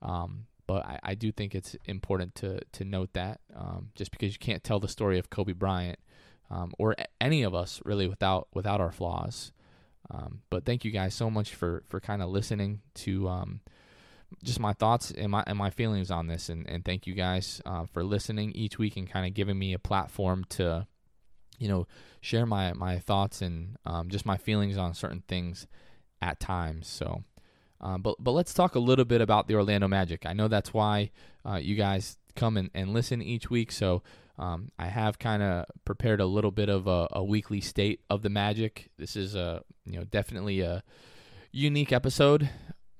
um, 0.02 0.46
but 0.66 0.84
I, 0.84 0.98
I, 1.02 1.14
do 1.14 1.32
think 1.32 1.54
it's 1.54 1.76
important 1.86 2.34
to 2.36 2.60
to 2.72 2.84
note 2.84 3.12
that 3.14 3.40
um, 3.54 3.90
just 3.94 4.10
because 4.10 4.32
you 4.32 4.38
can't 4.38 4.62
tell 4.62 4.80
the 4.80 4.88
story 4.88 5.18
of 5.18 5.30
Kobe 5.30 5.52
Bryant 5.52 5.98
um, 6.50 6.72
or 6.78 6.96
any 7.20 7.42
of 7.42 7.54
us 7.54 7.80
really 7.84 8.08
without 8.08 8.48
without 8.54 8.80
our 8.80 8.92
flaws. 8.92 9.52
but 10.50 10.64
thank 10.64 10.84
you 10.84 10.90
guys 10.90 11.14
so 11.14 11.30
much 11.30 11.54
for 11.54 11.82
for 11.88 12.00
kind 12.00 12.22
of 12.22 12.28
listening 12.28 12.80
to 12.94 13.28
just 14.42 14.60
my 14.60 14.72
thoughts 14.72 15.10
and 15.10 15.30
my 15.30 15.42
and 15.46 15.58
my 15.58 15.70
feelings 15.70 16.10
on 16.10 16.26
this, 16.26 16.48
and, 16.48 16.68
and 16.68 16.84
thank 16.84 17.06
you 17.06 17.14
guys 17.14 17.60
uh, 17.66 17.84
for 17.86 18.04
listening 18.04 18.52
each 18.52 18.78
week 18.78 18.96
and 18.96 19.10
kind 19.10 19.26
of 19.26 19.34
giving 19.34 19.58
me 19.58 19.72
a 19.72 19.78
platform 19.78 20.44
to, 20.50 20.86
you 21.58 21.68
know, 21.68 21.86
share 22.20 22.46
my 22.46 22.72
my 22.72 22.98
thoughts 22.98 23.42
and 23.42 23.76
um, 23.84 24.08
just 24.08 24.26
my 24.26 24.36
feelings 24.36 24.76
on 24.76 24.94
certain 24.94 25.22
things 25.26 25.66
at 26.22 26.38
times. 26.38 26.88
So, 26.88 27.24
um, 27.80 28.02
but 28.02 28.16
but 28.18 28.32
let's 28.32 28.52
talk 28.52 28.74
a 28.74 28.78
little 28.78 29.04
bit 29.04 29.20
about 29.20 29.48
the 29.48 29.54
Orlando 29.54 29.88
Magic. 29.88 30.26
I 30.26 30.32
know 30.32 30.48
that's 30.48 30.74
why 30.74 31.10
uh, 31.48 31.56
you 31.56 31.74
guys 31.74 32.18
come 32.36 32.56
and, 32.56 32.70
and 32.74 32.92
listen 32.92 33.22
each 33.22 33.50
week. 33.50 33.72
So 33.72 34.02
um, 34.38 34.70
I 34.78 34.86
have 34.86 35.18
kind 35.18 35.42
of 35.42 35.66
prepared 35.84 36.20
a 36.20 36.26
little 36.26 36.50
bit 36.50 36.68
of 36.68 36.86
a, 36.86 37.08
a, 37.12 37.24
weekly 37.24 37.60
state 37.60 38.00
of 38.08 38.22
the 38.22 38.30
Magic. 38.30 38.90
This 38.98 39.16
is 39.16 39.34
a 39.34 39.62
you 39.84 39.98
know 39.98 40.04
definitely 40.04 40.60
a 40.60 40.82
unique 41.52 41.92
episode. 41.92 42.48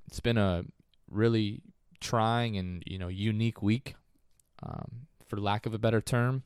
It's 0.07 0.19
been 0.19 0.37
a 0.37 0.63
really 1.09 1.61
trying 1.99 2.57
and 2.57 2.83
you 2.85 2.97
know 2.97 3.07
unique 3.07 3.61
week, 3.61 3.95
um, 4.63 5.07
for 5.27 5.37
lack 5.37 5.65
of 5.65 5.73
a 5.73 5.79
better 5.79 6.01
term. 6.01 6.43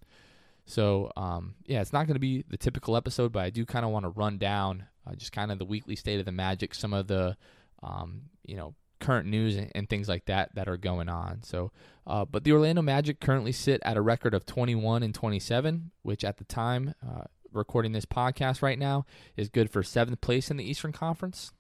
So 0.66 1.12
um, 1.16 1.56
yeah, 1.66 1.82
it's 1.82 1.94
not 1.94 2.08
going 2.08 2.16
to 2.16 2.20
be 2.20 2.44
the 2.50 2.58
typical 2.58 2.98
episode, 2.98 3.32
but 3.32 3.44
I 3.44 3.50
do 3.50 3.66
kind 3.66 3.86
of 3.86 3.92
want 3.92 4.04
to 4.04 4.10
run 4.10 4.38
down 4.38 4.86
uh, 5.08 5.16
just 5.16 5.32
kind 5.32 5.52
of 5.52 5.60
the 5.60 5.66
weekly 5.66 5.96
state 5.96 6.20
of 6.20 6.26
the 6.26 6.32
Magic, 6.32 6.74
some 6.74 6.94
of 6.94 7.08
the 7.08 7.38
um, 7.86 8.24
you 8.44 8.56
know 8.56 8.76
current 9.00 9.28
news 9.28 9.56
and, 9.56 9.90
things 9.90 10.10
like 10.10 10.26
that 10.26 10.54
that 10.56 10.68
are 10.68 10.78
going 10.78 11.10
on. 11.10 11.44
So, 11.44 11.72
uh, 12.08 12.26
but 12.26 12.44
the 12.44 12.54
Orlando 12.54 12.82
Magic 12.82 13.20
currently 13.20 13.52
sit 13.52 13.82
at 13.84 13.98
a 13.98 14.02
record 14.02 14.34
of 14.34 14.46
21 14.46 15.04
and 15.04 15.14
27, 15.14 15.92
which 16.02 16.24
at 16.24 16.38
the 16.38 16.44
time 16.44 16.96
uh, 17.06 17.26
recording 17.52 17.92
this 17.92 18.06
podcast 18.06 18.62
right 18.62 18.80
now 18.80 19.06
is 19.38 19.50
good 19.50 19.70
for 19.70 19.84
seventh 19.84 20.22
place 20.22 20.50
in 20.50 20.58
the 20.58 20.68
Eastern 20.68 20.92
Conference. 20.92 21.52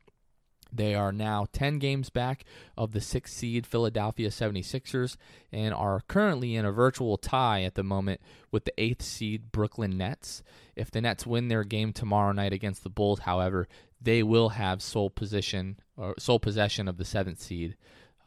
They 0.71 0.95
are 0.95 1.11
now 1.11 1.45
10 1.53 1.79
games 1.79 2.09
back 2.09 2.43
of 2.77 2.91
the 2.91 2.99
sixth 2.99 3.35
seed 3.35 3.65
Philadelphia 3.65 4.29
76ers 4.29 5.15
and 5.51 5.73
are 5.73 6.01
currently 6.07 6.55
in 6.55 6.65
a 6.65 6.71
virtual 6.71 7.17
tie 7.17 7.63
at 7.63 7.75
the 7.75 7.83
moment 7.83 8.19
with 8.51 8.65
the 8.65 8.73
eighth 8.77 9.03
seed 9.03 9.51
Brooklyn 9.51 9.97
Nets. 9.97 10.43
If 10.75 10.91
the 10.91 11.01
Nets 11.01 11.25
win 11.25 11.47
their 11.47 11.63
game 11.63 11.93
tomorrow 11.93 12.33
night 12.33 12.51
against 12.51 12.83
the 12.83 12.89
Bulls, 12.89 13.19
however, 13.19 13.67
they 14.05 14.23
will 14.23 14.49
have 14.49 14.81
sole 14.81 15.09
position 15.09 15.77
or 15.97 16.15
sole 16.17 16.39
possession 16.39 16.87
of 16.87 16.97
the 16.97 17.05
seventh 17.05 17.41
seed. 17.41 17.75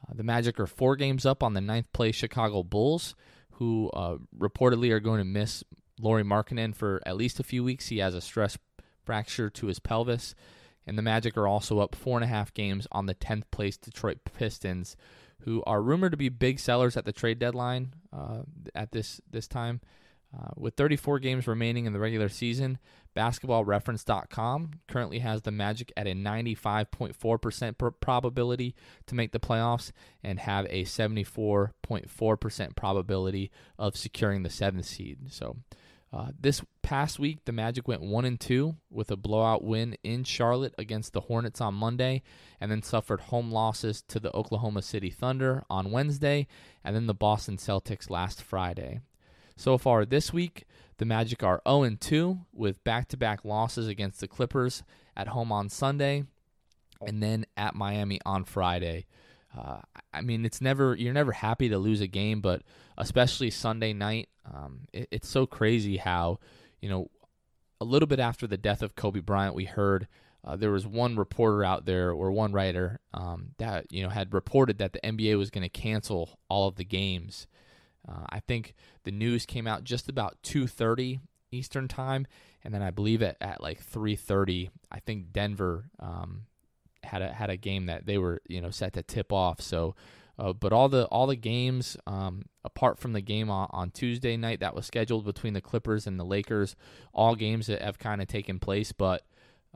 Uh, 0.06 0.14
the 0.14 0.22
Magic 0.22 0.60
are 0.60 0.66
four 0.66 0.94
games 0.96 1.24
up 1.24 1.42
on 1.42 1.54
the 1.54 1.60
ninth 1.60 1.92
place 1.92 2.14
Chicago 2.14 2.62
Bulls, 2.62 3.14
who 3.52 3.90
uh, 3.90 4.18
reportedly 4.38 4.90
are 4.90 5.00
going 5.00 5.18
to 5.18 5.24
miss 5.24 5.64
Lauri 6.00 6.22
Markkanen 6.22 6.74
for 6.74 7.00
at 7.06 7.16
least 7.16 7.40
a 7.40 7.44
few 7.44 7.64
weeks. 7.64 7.88
He 7.88 7.98
has 7.98 8.14
a 8.14 8.20
stress 8.20 8.58
fracture 9.04 9.50
to 9.50 9.66
his 9.66 9.78
pelvis 9.78 10.34
and 10.88 10.96
the 10.96 11.02
Magic 11.02 11.36
are 11.36 11.46
also 11.46 11.80
up 11.80 11.94
four 11.94 12.16
and 12.16 12.24
a 12.24 12.28
half 12.28 12.54
games 12.54 12.88
on 12.90 13.04
the 13.04 13.14
10th 13.14 13.44
place 13.50 13.76
Detroit 13.76 14.18
Pistons, 14.24 14.96
who 15.40 15.62
are 15.66 15.82
rumored 15.82 16.12
to 16.12 16.16
be 16.16 16.30
big 16.30 16.58
sellers 16.58 16.96
at 16.96 17.04
the 17.04 17.12
trade 17.12 17.38
deadline 17.38 17.92
uh, 18.10 18.40
at 18.74 18.90
this 18.90 19.20
this 19.30 19.46
time. 19.46 19.80
Uh, 20.36 20.50
with 20.56 20.74
34 20.74 21.20
games 21.20 21.46
remaining 21.46 21.86
in 21.86 21.94
the 21.94 21.98
regular 21.98 22.28
season, 22.28 22.78
basketballreference.com 23.18 24.70
currently 24.86 25.18
has 25.18 25.42
the 25.42 25.50
Magic 25.50 25.92
at 25.96 26.06
a 26.06 26.12
95.4% 26.12 27.92
probability 28.00 28.76
to 29.06 29.14
make 29.16 29.32
the 29.32 29.40
playoffs 29.40 29.90
and 30.22 30.38
have 30.38 30.66
a 30.70 30.84
74.4% 30.84 32.76
probability 32.76 33.50
of 33.76 33.96
securing 33.96 34.44
the 34.44 34.50
seventh 34.50 34.86
seed. 34.86 35.32
So, 35.32 35.56
uh, 36.10 36.28
this 36.40 36.62
past 36.82 37.18
week, 37.18 37.44
the 37.44 37.52
Magic 37.52 37.88
went 37.88 38.02
one 38.02 38.24
and 38.24 38.38
two 38.38 38.76
with 38.88 39.10
a 39.10 39.16
blowout 39.16 39.64
win 39.64 39.96
in 40.02 40.22
Charlotte 40.22 40.74
against 40.78 41.12
the 41.12 41.22
Hornets 41.22 41.60
on 41.60 41.74
Monday, 41.74 42.22
and 42.60 42.70
then 42.70 42.82
suffered 42.82 43.20
home 43.22 43.50
losses 43.50 44.00
to 44.02 44.20
the 44.20 44.34
Oklahoma 44.34 44.80
City 44.80 45.10
Thunder 45.10 45.64
on 45.68 45.90
Wednesday, 45.90 46.46
and 46.84 46.94
then 46.94 47.06
the 47.06 47.14
Boston 47.14 47.56
Celtics 47.56 48.08
last 48.08 48.40
Friday. 48.40 49.00
So 49.56 49.76
far 49.76 50.06
this 50.06 50.32
week, 50.32 50.64
the 50.98 51.04
Magic 51.04 51.42
are 51.42 51.62
0 51.66 51.82
and 51.84 52.00
2 52.00 52.38
with 52.52 52.82
back-to-back 52.84 53.44
losses 53.44 53.88
against 53.88 54.20
the 54.20 54.28
Clippers 54.28 54.82
at 55.16 55.28
home 55.28 55.50
on 55.50 55.68
Sunday, 55.68 56.24
and 57.04 57.22
then 57.22 57.46
at 57.56 57.74
Miami 57.74 58.20
on 58.26 58.44
Friday. 58.44 59.06
Uh, 59.56 59.80
I 60.12 60.20
mean, 60.20 60.44
it's 60.44 60.60
never 60.60 60.94
you're 60.94 61.14
never 61.14 61.32
happy 61.32 61.68
to 61.70 61.78
lose 61.78 62.00
a 62.00 62.06
game, 62.06 62.40
but 62.40 62.62
especially 62.98 63.50
Sunday 63.50 63.92
night, 63.92 64.28
um, 64.44 64.80
it, 64.92 65.08
it's 65.10 65.28
so 65.28 65.46
crazy 65.46 65.96
how 65.96 66.38
you 66.80 66.88
know 66.88 67.08
a 67.80 67.84
little 67.84 68.06
bit 68.06 68.20
after 68.20 68.46
the 68.46 68.56
death 68.56 68.82
of 68.82 68.94
Kobe 68.94 69.20
Bryant, 69.20 69.54
we 69.54 69.64
heard 69.64 70.08
uh, 70.44 70.56
there 70.56 70.70
was 70.70 70.86
one 70.86 71.16
reporter 71.16 71.64
out 71.64 71.84
there 71.84 72.10
or 72.10 72.30
one 72.30 72.52
writer 72.52 73.00
um, 73.14 73.50
that 73.58 73.86
you 73.90 74.02
know 74.02 74.08
had 74.08 74.34
reported 74.34 74.78
that 74.78 74.92
the 74.92 75.00
NBA 75.00 75.36
was 75.38 75.50
going 75.50 75.62
to 75.62 75.68
cancel 75.68 76.38
all 76.48 76.68
of 76.68 76.76
the 76.76 76.84
games. 76.84 77.46
Uh, 78.08 78.24
I 78.30 78.40
think 78.40 78.74
the 79.04 79.10
news 79.10 79.44
came 79.46 79.66
out 79.66 79.84
just 79.84 80.08
about 80.08 80.38
2:30 80.42 81.20
Eastern 81.50 81.88
time, 81.88 82.26
and 82.64 82.72
then 82.72 82.82
I 82.82 82.90
believe 82.90 83.22
at, 83.22 83.36
at 83.40 83.62
like 83.62 83.84
3:30, 83.84 84.70
I 84.90 85.00
think 85.00 85.32
Denver 85.32 85.90
um, 85.98 86.46
had 87.02 87.22
a 87.22 87.32
had 87.32 87.50
a 87.50 87.56
game 87.56 87.86
that 87.86 88.06
they 88.06 88.18
were 88.18 88.40
you 88.46 88.60
know 88.60 88.70
set 88.70 88.94
to 88.94 89.02
tip 89.02 89.32
off. 89.32 89.60
So, 89.60 89.94
uh, 90.38 90.52
but 90.52 90.72
all 90.72 90.88
the 90.88 91.04
all 91.06 91.26
the 91.26 91.36
games 91.36 91.96
um, 92.06 92.44
apart 92.64 92.98
from 92.98 93.12
the 93.12 93.20
game 93.20 93.50
on, 93.50 93.68
on, 93.70 93.90
Tuesday 93.90 94.36
night 94.36 94.60
that 94.60 94.74
was 94.74 94.86
scheduled 94.86 95.24
between 95.24 95.54
the 95.54 95.60
Clippers 95.60 96.06
and 96.06 96.18
the 96.18 96.24
Lakers, 96.24 96.76
all 97.12 97.34
games 97.34 97.66
that 97.66 97.82
have 97.82 97.98
kind 97.98 98.20
of 98.22 98.28
taken 98.28 98.58
place. 98.58 98.92
But 98.92 99.24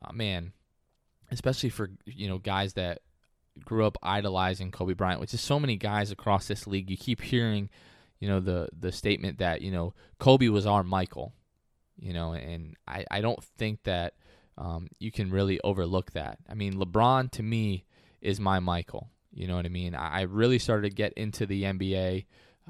uh, 0.03 0.13
man, 0.13 0.53
especially 1.31 1.71
for 1.71 1.91
you 2.07 2.29
know 2.29 2.39
guys 2.39 2.75
that 2.75 3.01
grew 3.65 3.85
up 3.87 3.99
idolizing 4.03 4.71
Kobe 4.71 4.95
Bryant, 4.95 5.21
which 5.21 5.35
is 5.35 5.41
so 5.41 5.61
many 5.61 5.77
guys 5.77 6.11
across 6.11 6.47
this 6.47 6.67
league. 6.67 6.91
You 6.91 6.97
keep 6.97 7.21
hearing, 7.21 7.71
you 8.23 8.29
know, 8.29 8.39
the 8.39 8.69
the 8.79 8.93
statement 8.93 9.39
that 9.39 9.63
you 9.63 9.73
know 9.73 9.95
Kobe 10.21 10.47
was 10.47 10.65
our 10.65 10.85
Michael, 10.85 11.33
you 11.99 12.13
know, 12.13 12.35
and 12.35 12.77
I 12.87 13.05
I 13.11 13.21
don't 13.21 13.43
think 13.43 13.83
that 13.83 14.15
um, 14.57 14.87
you 15.01 15.11
can 15.11 15.29
really 15.29 15.59
overlook 15.65 16.13
that. 16.13 16.39
I 16.49 16.55
mean, 16.55 16.75
LeBron 16.75 17.33
to 17.33 17.43
me 17.43 17.85
is 18.21 18.39
my 18.39 18.61
Michael. 18.61 19.11
You 19.33 19.49
know 19.49 19.57
what 19.57 19.67
I 19.67 19.71
mean? 19.71 19.97
I 19.97 20.23
really 20.23 20.61
started 20.61 20.89
to 20.89 20.95
get 20.95 21.13
into 21.15 21.47
the 21.47 21.65
NBA 21.65 22.27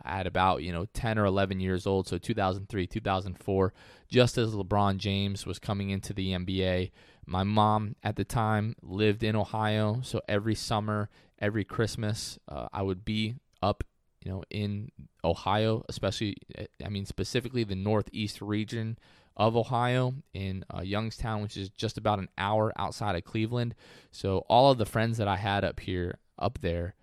at 0.07 0.27
about 0.27 0.63
you 0.63 0.73
know 0.73 0.87
10 0.95 1.19
or 1.19 1.27
11 1.27 1.61
years 1.61 1.87
old 1.87 2.09
so 2.09 2.17
2003 2.17 2.87
2004 2.87 3.75
just 4.09 4.39
as 4.39 4.55
lebron 4.55 4.97
james 4.97 5.45
was 5.45 5.59
coming 5.59 5.91
into 5.91 6.15
the 6.15 6.33
nba 6.33 6.91
my 7.27 7.43
mom 7.43 7.95
at 8.03 8.17
the 8.17 8.25
time 8.25 8.75
lived 8.81 9.23
in 9.23 9.37
ohio 9.37 10.01
so 10.03 10.19
every 10.27 10.55
summer 10.55 11.11
every 11.39 11.63
christmas 11.63 12.39
uh, 12.49 12.69
i 12.73 12.81
would 12.81 13.05
be 13.05 13.35
up 13.63 13.85
you 14.23 14.31
know 14.31 14.43
in 14.51 14.91
ohio 15.25 15.85
especially 15.89 16.37
i 16.85 16.89
mean 16.89 17.05
specifically 17.07 17.65
the 17.65 17.75
northeast 17.75 18.41
region 18.41 18.99
of 19.37 19.57
Ohio 19.57 20.15
in 20.35 20.65
uh, 20.75 20.83
Youngstown, 20.83 21.43
which 21.43 21.57
is 21.57 21.71
just 21.71 21.97
about 21.97 22.19
an 22.19 22.29
hour 22.37 22.73
outside 22.77 23.17
of 23.17 23.25
Cleveland. 23.25 23.75
So 24.11 24.45
all 24.49 24.71
of 24.71 24.79
the 24.79 24.85
friends 24.85 25.19
that 25.19 25.29
I 25.29 25.37
had 25.37 25.65
up 25.65 25.81
here, 25.81 26.19
up 26.39 26.59
there, 26.61 26.95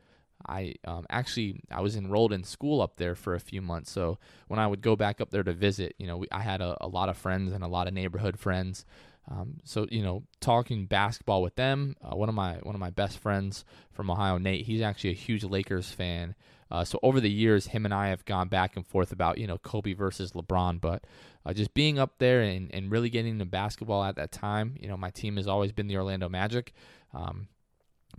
I 0.48 0.76
um, 0.86 1.06
actually 1.10 1.62
I 1.70 1.82
was 1.82 1.96
enrolled 1.96 2.32
in 2.32 2.44
school 2.44 2.82
up 2.82 2.98
there 2.98 3.16
for 3.16 3.36
a 3.36 3.40
few 3.40 3.62
months. 3.62 3.92
So 3.92 4.20
when 4.48 4.60
I 4.60 4.68
would 4.68 4.82
go 4.82 4.96
back 4.96 5.20
up 5.20 5.32
there 5.32 5.44
to 5.44 5.54
visit, 5.54 5.96
you 5.98 6.08
know, 6.08 6.18
we, 6.18 6.28
I 6.32 6.42
had 6.42 6.62
a, 6.62 6.78
a, 6.82 6.88
lot 6.88 7.10
of 7.10 7.18
friends 7.18 7.52
and 7.52 7.64
a 7.64 7.68
lot 7.68 7.88
of 7.88 7.94
neighborhood 7.94 8.40
friends. 8.40 8.86
Um, 9.30 9.58
so 9.64 9.86
you 9.92 10.02
know, 10.02 10.24
talking 10.40 10.86
basketball 10.86 11.42
with 11.42 11.56
them, 11.56 11.96
uh, 12.02 12.16
one 12.16 12.30
of 12.30 12.36
my 12.36 12.56
one 12.64 12.74
of 12.74 12.80
my 12.80 12.90
best 12.90 13.20
friends 13.20 13.66
from 13.92 14.10
Ohio, 14.10 14.38
Nate, 14.38 14.66
he's 14.66 14.82
actually 14.82 15.12
a 15.12 15.14
huge 15.14 15.44
Lakers 15.44 15.92
fan. 15.92 16.36
Uh, 16.72 16.84
so 16.84 17.00
over 17.02 17.20
the 17.20 17.30
years, 17.32 17.68
him 17.68 17.86
and 17.86 17.94
I 17.94 18.10
have 18.10 18.26
gone 18.26 18.48
back 18.48 18.76
and 18.76 18.86
forth 18.86 19.12
about 19.12 19.38
you 19.38 19.48
know 19.48 19.58
Kobe 19.58 19.94
versus 19.94 20.34
LeBron, 20.34 20.80
but 20.80 21.06
uh, 21.46 21.54
just 21.54 21.74
being 21.74 21.98
up 21.98 22.20
there 22.20 22.42
and, 22.42 22.74
and 22.74 22.92
really 22.92 23.10
getting 23.10 23.34
into 23.34 23.46
basketball 23.46 24.04
at 24.04 24.16
that 24.18 24.32
time, 24.32 24.76
you 24.80 24.88
know, 24.88 24.98
my 24.98 25.10
team 25.10 25.38
has 25.38 25.48
always 25.48 25.72
been 25.72 25.88
the 25.88 25.98
Orlando 25.98 26.30
Magic, 26.30 26.74
um, 27.14 27.48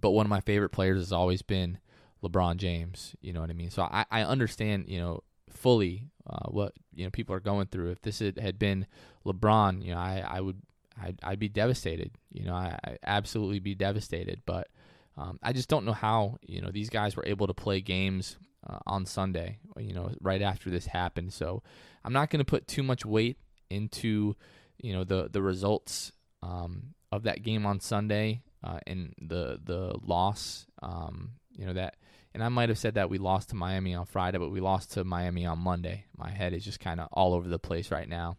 but 0.01 0.11
one 0.11 0.27
of 0.27 0.31
my 0.31 0.41
favorite 0.41 0.71
players 0.71 0.99
has 0.99 1.13
always 1.13 1.43
been 1.43 1.79
LeBron 2.25 2.57
James. 2.57 3.15
You 3.21 3.33
know 3.33 3.41
what 3.41 3.51
I 3.51 3.55
mean? 3.55 3.71
So 3.71 3.83
I, 3.83 4.05
I 4.11 4.23
understand 4.23 4.87
you 4.89 4.99
know 4.99 5.23
fully 5.51 6.09
uh, 6.29 6.49
what 6.49 6.73
you 6.95 7.05
know 7.05 7.11
people 7.11 7.35
are 7.35 7.41
going 7.41 7.67
through. 7.67 7.91
If 7.91 8.03
this 8.03 8.19
had, 8.19 8.59
been 8.59 8.87
LeBron, 9.27 9.85
you 9.85 9.93
know, 9.93 9.99
I, 9.99 10.25
I 10.27 10.41
would 10.41 10.61
I'd, 11.01 11.19
I'd 11.23 11.39
be 11.39 11.49
devastated. 11.49 12.13
You 12.33 12.45
know, 12.45 12.55
I, 12.55 12.79
I 12.85 12.97
absolutely 13.05 13.59
be 13.59 13.75
devastated, 13.75 14.43
but 14.47 14.69
um, 15.16 15.38
I 15.42 15.53
just 15.53 15.68
don't 15.68 15.85
know 15.85 15.92
how 15.92 16.38
you 16.42 16.61
know 16.61 16.70
these 16.70 16.90
guys 16.90 17.16
were 17.16 17.27
able 17.27 17.46
to 17.46 17.55
play 17.55 17.81
games 17.81 18.37
uh, 18.68 18.79
on 18.87 19.07
Sunday. 19.07 19.59
You 19.79 19.94
know, 19.94 20.12
right 20.20 20.42
after 20.42 20.70
this 20.70 20.87
happened. 20.87 21.33
So 21.33 21.62
I'm 22.05 22.12
not 22.12 22.31
going 22.31 22.38
to 22.38 22.44
put 22.44 22.66
too 22.66 22.83
much 22.83 23.05
weight 23.05 23.38
into 23.68 24.37
you 24.79 24.92
know 24.92 25.05
the 25.05 25.29
the 25.31 25.42
results 25.42 26.12
um, 26.42 26.94
of 27.12 27.25
that 27.25 27.42
game 27.42 27.66
on 27.66 27.81
Sunday 27.81 28.42
uh, 28.62 28.79
and 28.87 29.14
the 29.20 29.61
the 29.62 29.94
loss. 30.03 30.66
Um, 30.83 31.33
you 31.57 31.66
know 31.66 31.75
that, 31.75 31.96
and 32.35 32.42
I 32.42 32.49
might 32.49 32.68
have 32.68 32.79
said 32.79 32.94
that 32.94 33.11
we 33.11 33.18
lost 33.18 33.51
to 33.51 33.57
Miami 33.57 33.94
on 33.94 34.07
Friday, 34.07 34.38
but 34.38 34.51
we 34.51 34.61
lost 34.61 34.92
to 34.92 35.05
Miami 35.05 35.46
on 35.46 35.59
Monday. 35.59 36.07
My 36.16 36.31
head 36.31 36.55
is 36.55 36.64
just 36.64 36.81
kind 36.81 37.01
of 37.01 37.09
all 37.12 37.35
over 37.35 37.49
the 37.49 37.59
place 37.59 37.90
right 37.90 38.09
now, 38.09 38.38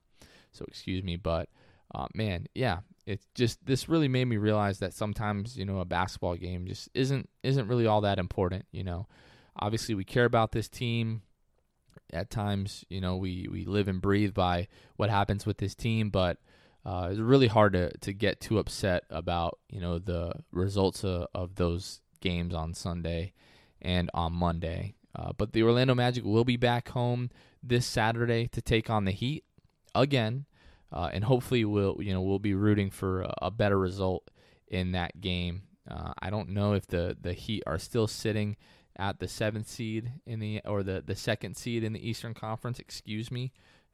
so 0.52 0.66
excuse 0.68 1.04
me. 1.04 1.18
But 1.18 1.50
uh, 1.94 2.08
man, 2.16 2.48
yeah, 2.56 2.80
it's 3.12 3.28
just 3.36 3.66
this 3.66 3.90
really 3.90 4.08
made 4.08 4.26
me 4.26 4.38
realize 4.38 4.80
that 4.80 4.94
sometimes 4.94 5.58
you 5.58 5.66
know 5.66 5.80
a 5.80 5.86
basketball 5.86 6.36
game 6.36 6.66
just 6.66 6.88
isn't 6.94 7.30
isn't 7.44 7.68
really 7.68 7.86
all 7.86 8.02
that 8.02 8.20
important. 8.20 8.66
You 8.72 8.86
know, 8.86 9.08
obviously 9.58 9.96
we 9.96 10.06
care 10.06 10.26
about 10.26 10.52
this 10.52 10.70
team. 10.70 11.24
At 12.14 12.30
times, 12.30 12.86
you 12.90 13.02
know, 13.02 13.18
we 13.18 13.48
we 13.52 13.66
live 13.66 13.88
and 13.88 14.02
breathe 14.02 14.34
by 14.34 14.68
what 14.96 15.10
happens 15.10 15.46
with 15.46 15.58
this 15.58 15.76
team, 15.76 16.10
but 16.10 16.38
uh, 16.86 17.10
it's 17.12 17.20
really 17.20 17.48
hard 17.48 17.74
to 17.74 17.92
to 18.00 18.14
get 18.14 18.40
too 18.40 18.60
upset 18.60 19.04
about 19.10 19.60
you 19.70 19.82
know 19.82 20.00
the 20.00 20.34
results 20.52 21.04
of, 21.04 21.28
of 21.34 21.56
those 21.56 22.00
games 22.22 22.54
on 22.54 22.74
Sunday 22.74 23.34
and 23.82 24.10
on 24.14 24.32
Monday. 24.34 24.96
Uh, 25.14 25.34
but 25.38 25.52
the 25.52 25.64
Orlando 25.64 25.94
Magic 25.94 26.24
will 26.24 26.46
be 26.46 26.58
back 26.58 26.90
home 26.90 27.30
this 27.62 27.86
Saturday 27.86 28.48
to 28.48 28.62
take 28.62 28.90
on 28.90 29.04
the 29.04 29.12
Heat 29.12 29.44
again 29.94 30.46
uh, 30.92 31.10
and 31.14 31.24
hopefully 31.24 31.66
we'll 31.66 31.98
you 32.00 32.14
know 32.14 32.22
we'll 32.22 32.40
be 32.40 32.54
rooting 32.54 32.90
for 32.90 33.26
a, 33.42 33.52
better 33.52 33.80
result 33.80 34.30
in 34.68 34.92
that 34.92 35.20
game. 35.22 35.64
Uh, 35.90 36.14
I 36.22 36.30
don't 36.30 36.50
know 36.50 36.74
if 36.74 36.88
the 36.88 37.18
the 37.20 37.34
Heat 37.34 37.64
are 37.66 37.80
still 37.80 38.08
sitting 38.08 38.58
at 38.98 39.20
the 39.20 39.28
seventh 39.28 39.68
seed 39.68 40.12
in 40.26 40.40
the 40.40 40.62
or 40.66 40.84
the 40.84 41.02
the 41.06 41.16
second 41.16 41.56
seed 41.56 41.84
in 41.84 41.94
the 41.94 42.08
Eastern 42.08 42.34
Conference. 42.34 42.80
Excuse 42.80 43.32
me. 43.32 43.52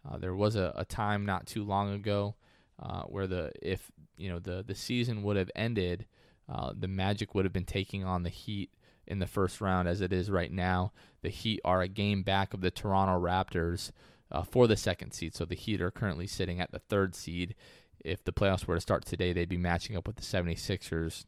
Uh, 0.07 0.17
there 0.17 0.35
was 0.35 0.55
a, 0.55 0.73
a, 0.75 0.85
time 0.85 1.25
not 1.25 1.47
too 1.47 1.63
long 1.63 1.91
ago 1.91 2.35
uh, 2.81 3.01
where 3.03 3.27
the 3.27 3.51
if 3.61 3.91
you 4.15 4.29
know 4.29 4.39
the 4.39 4.63
the 4.65 4.75
season 4.75 5.21
would 5.23 5.37
have 5.37 5.51
ended, 5.55 6.05
uh, 6.49 6.73
the 6.77 6.87
Magic 6.87 7.35
would 7.35 7.45
have 7.45 7.53
been 7.53 7.65
taking 7.65 8.03
on 8.03 8.23
the 8.23 8.29
Heat 8.29 8.71
in 9.05 9.19
the 9.19 9.27
first 9.27 9.61
round. 9.61 9.87
As 9.87 10.01
it 10.01 10.11
is 10.11 10.31
right 10.31 10.51
now, 10.51 10.93
the 11.21 11.29
Heat 11.29 11.61
are 11.63 11.81
a 11.81 11.87
game 11.87 12.23
back 12.23 12.53
of 12.53 12.61
the 12.61 12.71
Toronto 12.71 13.19
Raptors 13.19 13.91
uh, 14.31 14.43
for 14.43 14.67
the 14.67 14.77
second 14.77 15.11
seed. 15.11 15.35
So 15.35 15.45
the 15.45 15.55
Heat 15.55 15.81
are 15.81 15.91
currently 15.91 16.27
sitting 16.27 16.59
at 16.59 16.71
the 16.71 16.79
third 16.79 17.15
seed. 17.15 17.55
If 18.03 18.23
the 18.23 18.33
playoffs 18.33 18.65
were 18.65 18.75
to 18.75 18.81
start 18.81 19.05
today, 19.05 19.33
they'd 19.33 19.49
be 19.49 19.57
matching 19.57 19.97
up 19.97 20.07
with 20.07 20.17
the 20.17 20.21
76ers, 20.21 21.25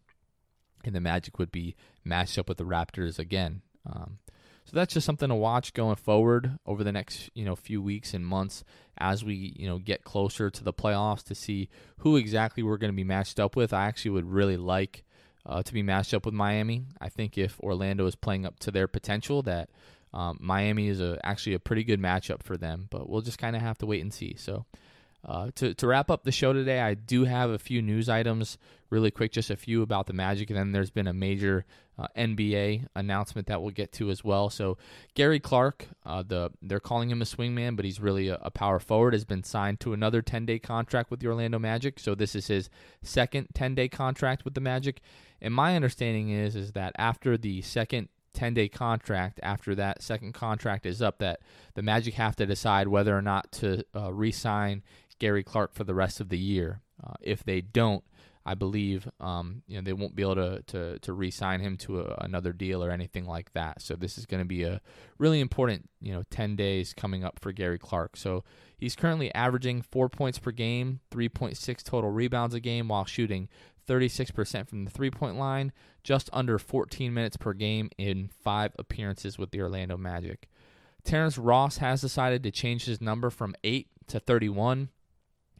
and 0.83 0.95
the 0.95 1.01
Magic 1.01 1.39
would 1.39 1.51
be 1.51 1.75
matched 2.03 2.37
up 2.37 2.47
with 2.47 2.57
the 2.57 2.65
Raptors 2.65 3.19
again. 3.19 3.61
Um, 3.85 4.19
so 4.69 4.75
that's 4.75 4.93
just 4.93 5.05
something 5.05 5.29
to 5.29 5.35
watch 5.35 5.73
going 5.73 5.95
forward 5.95 6.59
over 6.63 6.83
the 6.83 6.91
next 6.91 7.31
you 7.33 7.43
know 7.43 7.55
few 7.55 7.81
weeks 7.81 8.13
and 8.13 8.23
months 8.23 8.63
as 8.99 9.25
we 9.25 9.55
you 9.57 9.67
know 9.67 9.79
get 9.79 10.03
closer 10.03 10.51
to 10.51 10.63
the 10.63 10.71
playoffs 10.71 11.23
to 11.23 11.33
see 11.33 11.69
who 11.99 12.17
exactly 12.17 12.61
we're 12.61 12.77
going 12.77 12.91
to 12.91 12.95
be 12.95 13.03
matched 13.03 13.39
up 13.39 13.55
with. 13.55 13.73
I 13.73 13.87
actually 13.87 14.11
would 14.11 14.29
really 14.29 14.57
like 14.57 15.05
uh, 15.43 15.63
to 15.63 15.73
be 15.73 15.81
matched 15.81 16.13
up 16.13 16.23
with 16.23 16.35
Miami. 16.35 16.85
I 17.01 17.09
think 17.09 17.35
if 17.35 17.59
Orlando 17.61 18.05
is 18.05 18.15
playing 18.15 18.45
up 18.45 18.59
to 18.59 18.69
their 18.69 18.87
potential, 18.87 19.41
that 19.41 19.69
um, 20.13 20.37
Miami 20.41 20.87
is 20.87 21.01
a, 21.01 21.19
actually 21.23 21.53
a 21.53 21.59
pretty 21.59 21.83
good 21.83 22.01
matchup 22.01 22.43
for 22.43 22.57
them, 22.57 22.87
but 22.89 23.09
we'll 23.09 23.21
just 23.21 23.37
kind 23.37 23.55
of 23.55 23.61
have 23.61 23.77
to 23.79 23.85
wait 23.85 24.01
and 24.01 24.13
see. 24.13 24.35
So, 24.37 24.65
uh, 25.25 25.51
to, 25.55 25.73
to 25.73 25.87
wrap 25.87 26.09
up 26.09 26.23
the 26.23 26.31
show 26.31 26.53
today, 26.53 26.79
I 26.79 26.93
do 26.93 27.25
have 27.25 27.49
a 27.49 27.59
few 27.59 27.81
news 27.81 28.07
items 28.07 28.57
really 28.89 29.11
quick, 29.11 29.31
just 29.31 29.49
a 29.49 29.57
few 29.57 29.81
about 29.81 30.07
the 30.07 30.13
Magic, 30.13 30.49
and 30.49 30.57
then 30.57 30.71
there's 30.71 30.89
been 30.89 31.07
a 31.07 31.13
major 31.13 31.65
uh, 31.97 32.07
NBA 32.17 32.87
announcement 32.95 33.47
that 33.47 33.61
we'll 33.61 33.71
get 33.71 33.91
to 33.93 34.09
as 34.09 34.23
well. 34.23 34.49
So, 34.49 34.77
Gary 35.15 35.39
Clark, 35.39 35.87
uh, 36.05 36.23
the 36.25 36.51
they're 36.61 36.79
calling 36.79 37.09
him 37.09 37.21
a 37.21 37.25
swingman, 37.25 37.75
but 37.75 37.85
he's 37.85 37.99
really 37.99 38.29
a, 38.29 38.39
a 38.41 38.49
power 38.49 38.79
forward, 38.79 39.13
has 39.13 39.25
been 39.25 39.43
signed 39.43 39.81
to 39.81 39.93
another 39.93 40.21
10 40.21 40.45
day 40.45 40.57
contract 40.57 41.11
with 41.11 41.19
the 41.19 41.27
Orlando 41.27 41.59
Magic. 41.59 41.99
So, 41.99 42.15
this 42.15 42.33
is 42.33 42.47
his 42.47 42.69
second 43.03 43.49
10 43.53 43.75
day 43.75 43.89
contract 43.89 44.45
with 44.45 44.53
the 44.53 44.61
Magic. 44.61 45.01
And 45.41 45.53
my 45.53 45.75
understanding 45.75 46.29
is 46.29 46.55
is 46.55 46.71
that 46.73 46.93
after 46.97 47.37
the 47.37 47.61
second 47.61 48.09
10 48.39 48.53
day 48.53 48.69
contract 48.69 49.37
after 49.43 49.75
that 49.75 50.01
second 50.01 50.33
contract 50.33 50.85
is 50.85 51.01
up 51.01 51.19
that 51.19 51.41
the 51.73 51.81
Magic 51.81 52.13
have 52.13 52.37
to 52.37 52.45
decide 52.45 52.87
whether 52.87 53.17
or 53.17 53.21
not 53.21 53.51
to 53.51 53.83
uh, 53.93 54.13
re 54.13 54.31
sign 54.31 54.81
Gary 55.19 55.43
Clark 55.43 55.73
for 55.73 55.83
the 55.83 55.93
rest 55.93 56.21
of 56.21 56.29
the 56.29 56.37
year. 56.37 56.79
Uh, 57.03 57.15
if 57.19 57.43
they 57.43 57.59
don't, 57.59 58.01
I 58.45 58.53
believe 58.53 59.09
um, 59.19 59.63
you 59.67 59.75
know 59.75 59.81
they 59.81 59.91
won't 59.91 60.15
be 60.15 60.23
able 60.23 60.35
to 60.35 60.61
to, 60.67 60.99
to 60.99 61.11
re-sign 61.11 61.59
him 61.59 61.75
to 61.79 61.99
a, 61.99 62.15
another 62.21 62.53
deal 62.53 62.81
or 62.81 62.91
anything 62.91 63.25
like 63.25 63.51
that. 63.53 63.81
So 63.81 63.95
this 63.95 64.17
is 64.17 64.25
going 64.25 64.41
to 64.41 64.47
be 64.47 64.63
a 64.63 64.79
really 65.17 65.41
important 65.41 65.89
you 65.99 66.13
know 66.13 66.23
10 66.29 66.55
days 66.55 66.93
coming 66.93 67.25
up 67.25 67.39
for 67.39 67.51
Gary 67.51 67.77
Clark. 67.77 68.15
So 68.15 68.45
he's 68.77 68.95
currently 68.95 69.35
averaging 69.35 69.81
four 69.81 70.07
points 70.07 70.39
per 70.39 70.51
game, 70.51 71.01
3.6 71.11 71.83
total 71.83 72.09
rebounds 72.09 72.55
a 72.55 72.61
game, 72.61 72.87
while 72.87 73.03
shooting 73.03 73.49
36% 73.89 74.67
from 74.67 74.85
the 74.85 74.91
three 74.91 75.09
point 75.09 75.37
line, 75.37 75.71
just 76.03 76.29
under 76.31 76.59
14 76.59 77.13
minutes 77.13 77.35
per 77.35 77.53
game 77.53 77.89
in 77.97 78.29
five 78.43 78.71
appearances 78.77 79.37
with 79.37 79.51
the 79.51 79.61
Orlando 79.61 79.97
Magic. 79.97 80.47
Terrence 81.03 81.37
Ross 81.37 81.77
has 81.77 82.01
decided 82.01 82.43
to 82.43 82.51
change 82.51 82.85
his 82.85 83.01
number 83.01 83.29
from 83.29 83.55
8 83.63 83.87
to 84.07 84.19
31 84.19 84.89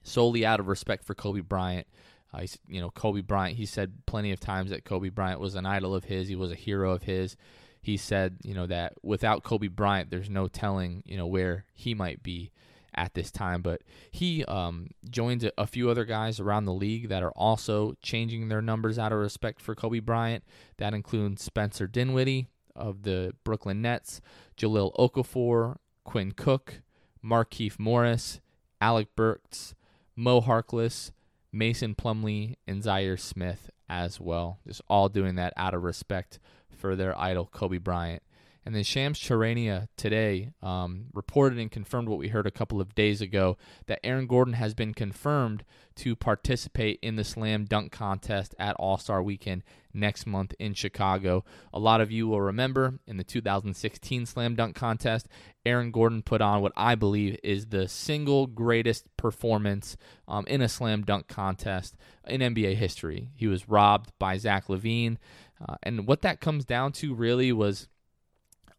solely 0.04 0.46
out 0.46 0.60
of 0.60 0.68
respect 0.68 1.04
for 1.04 1.15
Kobe 1.15 1.42
Bryant. 1.42 1.88
Uh, 2.34 2.46
you 2.68 2.80
know, 2.80 2.92
Kobe 2.92 3.22
Bryant, 3.22 3.58
he 3.58 3.65
said 3.65 4.06
plenty 4.06 4.32
of 4.32 4.39
times 4.39 4.70
that 4.70 4.86
Kobe 4.86 5.10
Bryant 5.10 5.39
was 5.39 5.56
an 5.56 5.65
idol 5.65 5.96
of 5.96 6.06
his, 6.06 6.28
he 6.28 6.36
was 6.36 6.52
a 6.52 6.56
hero 6.56 6.92
of 6.92 7.04
his. 7.04 7.36
He 7.82 7.98
said, 7.98 8.38
you 8.44 8.54
know, 8.54 8.68
that 8.68 8.94
without 9.02 9.44
Kobe 9.44 9.68
Bryant, 9.68 10.12
there's 10.12 10.30
no 10.30 10.48
telling, 10.48 11.02
you 11.06 11.18
know, 11.18 11.26
where 11.26 11.65
he 11.74 11.96
might 11.96 12.22
be 12.22 12.52
at 13.00 13.14
this 13.14 13.32
time. 13.32 13.62
But 13.62 13.82
he 14.12 14.44
um, 14.46 14.90
joins 15.10 15.46
a, 15.58 15.66
few 15.66 15.90
other 15.90 16.04
guys 16.04 16.40
around 16.40 16.66
the 16.66 16.74
league 16.74 17.08
that 17.08 17.24
are 17.24 17.32
also 17.32 17.94
changing 18.02 18.50
their 18.50 18.62
numbers 18.62 19.00
out 19.00 19.14
of 19.14 19.20
respect 19.20 19.62
for 19.62 19.74
Kobe 19.74 20.00
Bryant. 20.00 20.44
That 20.78 20.94
includes 20.94 21.42
Spencer 21.42 21.88
Dinwiddie 21.88 22.50
of 22.76 23.04
the 23.04 23.34
Brooklyn 23.46 23.82
Nets, 23.82 24.20
Jahlil 24.58 24.94
Okafor, 24.98 25.78
Quinn 26.04 26.34
Cook, 26.34 26.82
Markieff 27.24 27.80
Morris, 27.80 28.42
Alec 28.82 29.08
Burks, 29.16 29.76
Mo 30.16 30.42
Harkless, 30.42 31.12
Mason 31.54 31.96
Plumlee, 31.96 32.56
and 32.68 32.84
Zhaire 32.84 33.20
Smith 33.20 33.70
as 33.88 34.20
well. 34.20 34.60
Just 34.68 34.82
all 34.90 35.08
doing 35.08 35.36
that 35.36 35.54
out 35.56 35.74
of 35.74 35.84
respect 35.84 36.40
for 36.70 36.96
their 36.96 37.18
idol, 37.18 37.50
Kobe 37.52 37.78
Bryant. 37.78 38.24
And 38.69 38.75
then 38.75 38.84
Shams 38.84 39.19
Charania 39.19 39.88
today 39.97 40.51
um, 40.62 41.05
reported 41.12 41.58
and 41.58 41.71
confirmed 41.71 42.08
what 42.08 42.19
we 42.19 42.27
heard 42.27 42.45
a 42.45 42.51
couple 42.51 42.79
of 42.79 42.93
days 42.93 43.19
ago 43.19 43.58
that 43.88 43.99
Aaron 44.03 44.27
Gordon 44.27 44.53
has 44.53 44.75
been 44.75 44.93
confirmed 44.93 45.63
to 45.95 46.15
participate 46.15 46.99
in 47.01 47.15
the 47.15 47.23
slam 47.23 47.65
dunk 47.65 47.91
contest 47.91 48.53
at 48.60 48.75
All 48.75 48.99
Star 48.99 49.23
Weekend 49.23 49.63
next 49.91 50.27
month 50.27 50.53
in 50.60 50.75
Chicago. 50.75 51.43
A 51.73 51.79
lot 51.79 51.99
of 51.99 52.12
you 52.12 52.27
will 52.27 52.41
remember 52.41 52.99
in 53.08 53.17
the 53.17 53.23
2016 53.23 54.27
slam 54.27 54.53
dunk 54.53 54.75
contest, 54.75 55.27
Aaron 55.65 55.89
Gordon 55.89 56.21
put 56.21 56.39
on 56.39 56.62
what 56.62 56.73
I 56.77 56.93
believe 56.93 57.39
is 57.41 57.65
the 57.65 57.88
single 57.88 58.45
greatest 58.45 59.08
performance 59.17 59.97
um, 60.27 60.45
in 60.45 60.62
a 60.62 60.69
slam 60.69 61.01
dunk 61.01 61.27
contest 61.27 61.95
in 62.27 62.41
NBA 62.41 62.75
history. 62.75 63.29
He 63.34 63.47
was 63.47 63.67
robbed 63.67 64.12
by 64.19 64.38
Zach 64.38 64.67
LaVine. 64.67 65.17
Uh, 65.60 65.75
and 65.82 66.05
what 66.05 66.21
that 66.21 66.39
comes 66.39 66.65
down 66.65 66.91
to 66.91 67.15
really 67.15 67.51
was 67.51 67.88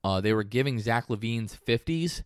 uh, 0.04 0.20
they 0.20 0.32
were 0.32 0.44
giving 0.44 0.78
Zach 0.78 1.08
LaVine's 1.08 1.56
50s, 1.56 2.22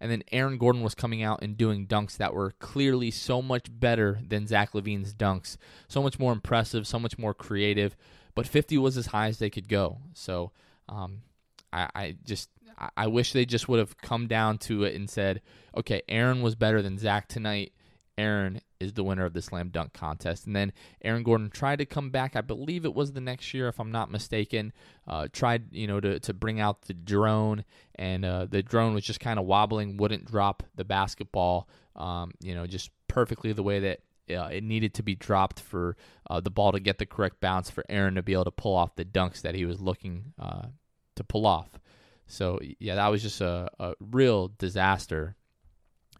and 0.00 0.10
then 0.10 0.22
Aaron 0.30 0.58
Gordon 0.58 0.82
was 0.82 0.94
coming 0.94 1.22
out 1.22 1.42
and 1.42 1.56
doing 1.56 1.86
dunks 1.86 2.16
that 2.16 2.34
were 2.34 2.52
clearly 2.58 3.10
so 3.10 3.42
much 3.42 3.66
better 3.68 4.20
than 4.26 4.46
Zach 4.46 4.72
LaVine's 4.72 5.12
dunks. 5.12 5.56
So 5.88 6.02
much 6.02 6.18
more 6.18 6.32
impressive, 6.32 6.86
so 6.86 6.98
much 6.98 7.18
more 7.18 7.34
creative. 7.34 7.96
But 8.34 8.46
50 8.46 8.78
was 8.78 8.96
as 8.96 9.06
high 9.06 9.26
as 9.26 9.38
they 9.38 9.50
could 9.50 9.68
go. 9.68 9.98
So, 10.14 10.52
um, 10.88 11.22
I, 11.72 11.88
I 11.94 12.16
just 12.24 12.48
I 12.96 13.08
wish 13.08 13.32
they 13.32 13.44
just 13.44 13.68
would 13.68 13.80
have 13.80 13.98
come 13.98 14.28
down 14.28 14.58
to 14.58 14.84
it 14.84 14.94
and 14.94 15.10
said, 15.10 15.42
okay, 15.76 16.02
Aaron 16.08 16.42
was 16.42 16.54
better 16.54 16.80
than 16.80 16.98
Zach 16.98 17.28
tonight. 17.28 17.72
Aaron 18.18 18.60
is 18.80 18.92
the 18.92 19.04
winner 19.04 19.24
of 19.24 19.32
the 19.32 19.40
slam 19.40 19.68
dunk 19.68 19.92
contest. 19.92 20.46
And 20.46 20.54
then 20.54 20.72
Aaron 21.02 21.22
Gordon 21.22 21.50
tried 21.50 21.78
to 21.78 21.86
come 21.86 22.10
back. 22.10 22.34
I 22.36 22.40
believe 22.40 22.84
it 22.84 22.94
was 22.94 23.12
the 23.12 23.20
next 23.20 23.54
year, 23.54 23.68
if 23.68 23.78
I'm 23.78 23.92
not 23.92 24.10
mistaken. 24.10 24.72
Uh, 25.06 25.28
tried, 25.32 25.72
you 25.72 25.86
know, 25.86 26.00
to, 26.00 26.18
to 26.20 26.34
bring 26.34 26.60
out 26.60 26.82
the 26.82 26.94
drone, 26.94 27.64
and 27.94 28.24
uh, 28.24 28.46
the 28.46 28.62
drone 28.62 28.92
was 28.92 29.04
just 29.04 29.20
kind 29.20 29.38
of 29.38 29.46
wobbling, 29.46 29.96
wouldn't 29.96 30.26
drop 30.26 30.64
the 30.74 30.84
basketball, 30.84 31.68
um, 31.96 32.32
you 32.40 32.54
know, 32.54 32.66
just 32.66 32.90
perfectly 33.06 33.52
the 33.52 33.62
way 33.62 33.78
that 33.78 34.00
uh, 34.30 34.48
it 34.48 34.64
needed 34.64 34.94
to 34.94 35.02
be 35.02 35.14
dropped 35.14 35.60
for 35.60 35.96
uh, 36.28 36.40
the 36.40 36.50
ball 36.50 36.72
to 36.72 36.80
get 36.80 36.98
the 36.98 37.06
correct 37.06 37.40
bounce 37.40 37.70
for 37.70 37.84
Aaron 37.88 38.16
to 38.16 38.22
be 38.22 38.32
able 38.32 38.44
to 38.44 38.50
pull 38.50 38.74
off 38.74 38.96
the 38.96 39.04
dunks 39.04 39.40
that 39.42 39.54
he 39.54 39.64
was 39.64 39.80
looking 39.80 40.32
uh, 40.38 40.66
to 41.14 41.24
pull 41.24 41.46
off. 41.46 41.68
So 42.26 42.60
yeah, 42.78 42.96
that 42.96 43.08
was 43.08 43.22
just 43.22 43.40
a, 43.40 43.70
a 43.78 43.94
real 44.00 44.52
disaster 44.58 45.36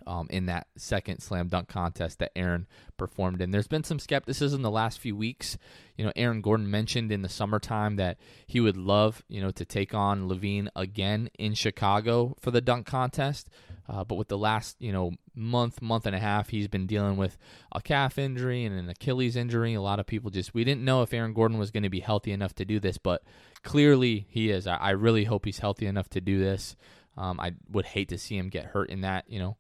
um, 0.09 0.27
in 0.31 0.47
that 0.47 0.67
second 0.77 1.21
slam 1.21 1.49
dunk 1.49 1.69
contest 1.69 2.19
that 2.19 2.33
Aaron 2.35 2.67
performed 2.97 3.43
in. 3.43 3.51
There's 3.51 3.69
been 3.69 3.85
some 3.85 3.99
skepticism 3.99 4.63
the 4.63 4.71
last 4.71 4.99
few 4.99 5.15
weeks. 5.15 5.59
You 5.97 6.07
know, 6.07 6.13
Aaron 6.17 6.41
Gordon 6.41 6.71
mentioned 6.71 7.13
in 7.13 7.23
the 7.23 7.29
summertime 7.29 7.97
that 7.97 8.17
he 8.47 8.59
would 8.59 8.77
love, 8.77 9.23
you 9.29 9.43
know, 9.43 9.51
to 9.51 9.65
take 9.67 9.95
on 9.95 10.29
LaVine 10.29 10.69
again 10.75 11.29
in 11.39 11.53
Chicago 11.55 12.35
for 12.41 12.51
the 12.51 12.63
dunk 12.63 12.87
contest. 12.87 13.51
Uh, 13.87 14.05
but 14.05 14.17
with 14.17 14.29
the 14.29 14.39
last, 14.39 14.77
you 14.81 14.93
know, 14.93 15.13
month, 15.35 15.81
month 15.81 16.07
and 16.07 16.17
a 16.17 16.19
half, 16.19 16.49
he's 16.49 16.69
been 16.69 16.87
dealing 16.87 17.17
with 17.17 17.39
a 17.73 17.81
calf 17.81 18.19
injury 18.19 18.65
and 18.65 18.79
an 18.79 18.89
Achilles 18.89 19.37
injury. 19.37 19.75
A 19.75 19.81
lot 19.81 20.01
of 20.01 20.07
people 20.07 20.31
just, 20.31 20.55
we 20.55 20.65
didn't 20.65 20.85
know 20.85 21.03
if 21.03 21.13
Aaron 21.13 21.33
Gordon 21.35 21.59
was 21.59 21.71
going 21.71 21.85
to 21.85 21.91
be 21.91 22.01
healthy 22.01 22.33
enough 22.33 22.55
to 22.57 22.65
do 22.65 22.81
this, 22.81 22.99
but 22.99 23.23
clearly 23.63 24.27
he 24.31 24.51
is. 24.51 24.67
I, 24.67 24.77
I 24.77 24.91
really 24.91 25.25
hope 25.25 25.45
he's 25.45 25.59
healthy 25.59 25.87
enough 25.87 26.09
to 26.11 26.21
do 26.21 26.39
this. 26.39 26.77
Um, 27.17 27.41
I 27.41 27.55
would 27.71 27.85
hate 27.85 28.11
to 28.11 28.19
see 28.19 28.37
him 28.37 28.49
get 28.49 28.67
hurt 28.67 28.91
in 28.91 29.01
that, 29.01 29.25
you 29.29 29.41
know, 29.41 29.57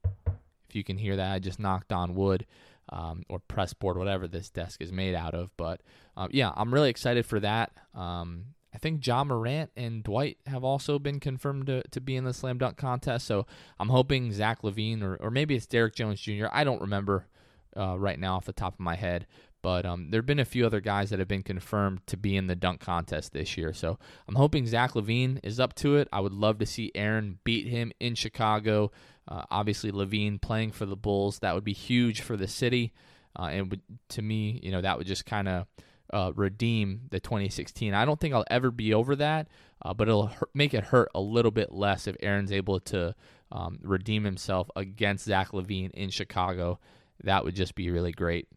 if 0.69 0.77
you 0.77 0.85
can 0.85 0.99
hear 0.99 1.17
that, 1.17 1.33
I 1.33 1.39
just 1.39 1.59
knocked 1.59 1.93
on 1.93 2.15
wood 2.15 2.47
um, 2.91 3.23
or 3.29 3.39
press 3.39 3.73
board, 3.73 3.99
whatever 3.99 4.27
this 4.27 4.51
desk 4.51 4.81
is 4.81 4.93
made 4.93 5.15
out 5.15 5.35
of. 5.35 5.51
But 5.57 5.81
uh, 6.17 6.29
yeah, 6.31 6.53
I'm 6.57 6.73
really 6.73 6.91
excited 6.91 7.27
for 7.27 7.41
that. 7.41 7.73
Um, 7.95 8.55
I 8.75 8.79
think 8.79 9.01
John 9.01 9.29
Morant 9.29 9.71
and 9.77 10.03
Dwight 10.03 10.39
have 10.47 10.63
also 10.63 10.99
been 10.99 11.21
confirmed 11.21 11.67
to, 11.67 11.83
to 11.91 12.01
be 12.01 12.17
in 12.17 12.25
the 12.25 12.35
slam 12.35 12.59
dunk 12.59 12.77
contest. 12.77 13.27
So 13.27 13.47
I'm 13.81 13.89
hoping 13.89 14.33
Zach 14.33 14.63
LaVine 14.63 15.03
or, 15.03 15.17
or 15.17 15.31
maybe 15.31 15.57
it's 15.57 15.67
Derrick 15.67 15.95
Jones 15.95 16.21
Jr. 16.21 16.47
I 16.53 16.65
don't 16.65 16.81
remember 16.81 17.27
uh, 17.77 17.99
right 17.99 18.19
now 18.19 18.37
off 18.37 18.45
the 18.45 18.53
top 18.53 18.75
of 18.75 18.81
my 18.81 18.95
head. 18.95 19.27
But 19.61 19.85
um, 19.85 20.11
there 20.11 20.19
have 20.19 20.27
been 20.27 20.39
a 20.39 20.45
few 20.45 20.65
other 20.65 20.81
guys 20.81 21.11
that 21.11 21.19
have 21.19 21.27
been 21.27 21.43
confirmed 21.43 22.07
to 22.07 22.17
be 22.17 22.37
in 22.37 22.47
the 22.47 22.55
dunk 22.55 22.81
contest 22.81 23.33
this 23.33 23.57
year. 23.57 23.73
So 23.73 23.99
I'm 24.29 24.37
hoping 24.37 24.67
Zach 24.67 24.93
LaVine 24.93 25.41
is 25.43 25.59
up 25.59 25.75
to 25.77 25.97
it. 25.97 26.09
I 26.13 26.21
would 26.21 26.33
love 26.33 26.59
to 26.59 26.67
see 26.67 26.93
Aaron 26.95 27.39
beat 27.43 27.67
him 27.67 27.91
in 27.99 28.15
Chicago. 28.15 28.93
Uh, 29.29 29.43
obviously, 29.51 29.93
LaVine 29.93 30.41
playing 30.41 30.73
for 30.73 30.87
the 30.87 30.97
Bulls, 30.97 31.41
that 31.41 31.55
would 31.55 31.65
be 31.65 31.75
huge 31.75 32.23
for 32.23 32.37
the 32.37 32.49
city. 32.49 32.93
Uh, 33.39 33.51
and 33.53 33.71
would, 33.71 33.83
to 34.09 34.23
me, 34.23 34.59
you 34.63 34.73
know, 34.73 34.81
that 34.81 34.97
would 34.97 35.07
just 35.07 35.27
kind 35.27 35.49
of 35.49 35.67
uh, 36.13 36.33
redeem 36.35 37.03
the 37.11 37.21
2016. 37.21 37.93
I 37.95 38.05
don't 38.05 38.19
think 38.19 38.35
I'll 38.35 38.45
ever 38.51 38.71
be 38.71 38.95
over 38.95 39.15
that, 39.17 39.49
uh, 39.83 39.93
but 39.93 40.09
it'll 40.09 40.29
hurt, 40.29 40.51
make 40.55 40.75
it 40.75 40.85
hurt 40.85 41.11
a 41.15 41.21
little 41.21 41.51
bit 41.51 41.73
less 41.73 42.07
if 42.07 42.17
Aaron's 42.21 42.53
able 42.53 42.81
to 42.81 43.15
um, 43.53 43.79
redeem 43.83 44.25
himself 44.25 44.71
against 44.75 45.27
Zach 45.27 45.53
LaVine 45.53 45.91
in 45.93 46.11
Chicago. 46.11 46.79
That 47.23 47.45
would 47.45 47.55
just 47.55 47.75
be 47.75 47.91
really 47.91 48.13
great. 48.13 48.49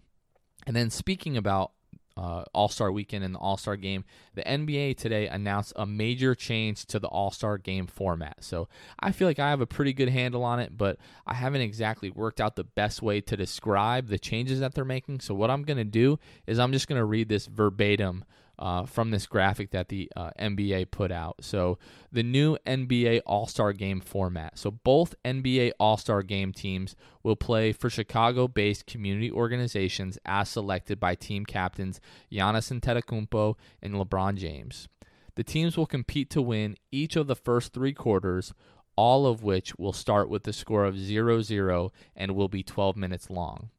And 0.65 0.75
then 0.75 0.89
speaking 0.89 1.37
about 1.37 1.71
uh, 2.17 2.43
All 2.53 2.69
Star 2.69 2.91
Weekend 2.91 3.23
and 3.23 3.33
the 3.35 3.39
All 3.39 3.57
Star 3.57 3.75
Game, 3.75 4.03
the 4.35 4.43
NBA 4.43 4.97
today 4.97 5.27
announced 5.27 5.73
a 5.75 5.85
major 5.85 6.35
change 6.35 6.85
to 6.87 6.99
the 6.99 7.07
All 7.07 7.31
Star 7.31 7.57
Game 7.57 7.87
format. 7.87 8.43
So 8.43 8.67
I 8.99 9.11
feel 9.11 9.27
like 9.27 9.39
I 9.39 9.49
have 9.49 9.61
a 9.61 9.67
pretty 9.67 9.93
good 9.93 10.09
handle 10.09 10.43
on 10.43 10.59
it, 10.59 10.77
but 10.77 10.97
I 11.25 11.33
haven't 11.33 11.61
exactly 11.61 12.09
worked 12.09 12.41
out 12.41 12.55
the 12.55 12.63
best 12.63 13.01
way 13.01 13.21
to 13.21 13.37
describe 13.37 14.07
the 14.07 14.19
changes 14.19 14.59
that 14.59 14.73
they're 14.73 14.85
making. 14.85 15.21
So 15.21 15.33
what 15.33 15.49
I'm 15.49 15.63
going 15.63 15.77
to 15.77 15.83
do 15.83 16.19
is 16.47 16.59
I'm 16.59 16.71
just 16.71 16.87
going 16.87 16.99
to 16.99 17.05
read 17.05 17.29
this 17.29 17.45
verbatim 17.45 18.25
uh, 18.61 18.85
from 18.85 19.09
this 19.09 19.25
graphic 19.25 19.71
that 19.71 19.89
the 19.89 20.09
uh, 20.15 20.29
NBA 20.39 20.91
put 20.91 21.11
out. 21.11 21.37
So, 21.41 21.79
the 22.11 22.21
new 22.21 22.57
NBA 22.67 23.21
All 23.25 23.47
Star 23.47 23.73
Game 23.73 23.99
format. 23.99 24.57
So, 24.57 24.69
both 24.69 25.15
NBA 25.25 25.71
All 25.79 25.97
Star 25.97 26.21
Game 26.21 26.53
teams 26.53 26.95
will 27.23 27.35
play 27.35 27.71
for 27.71 27.89
Chicago 27.89 28.47
based 28.47 28.85
community 28.85 29.31
organizations 29.31 30.19
as 30.25 30.47
selected 30.47 30.99
by 30.99 31.15
team 31.15 31.43
captains 31.43 31.99
Giannis 32.31 32.71
Antetokounmpo 32.71 33.55
and 33.81 33.95
LeBron 33.95 34.35
James. 34.35 34.87
The 35.35 35.43
teams 35.43 35.75
will 35.75 35.87
compete 35.87 36.29
to 36.29 36.41
win 36.41 36.77
each 36.91 37.15
of 37.15 37.25
the 37.25 37.35
first 37.35 37.73
three 37.73 37.93
quarters, 37.93 38.53
all 38.95 39.25
of 39.25 39.41
which 39.41 39.75
will 39.77 39.93
start 39.93 40.29
with 40.29 40.43
the 40.43 40.53
score 40.53 40.85
of 40.85 40.99
0 40.99 41.41
0 41.41 41.91
and 42.15 42.35
will 42.35 42.49
be 42.49 42.61
12 42.61 42.95
minutes 42.95 43.29
long. 43.31 43.69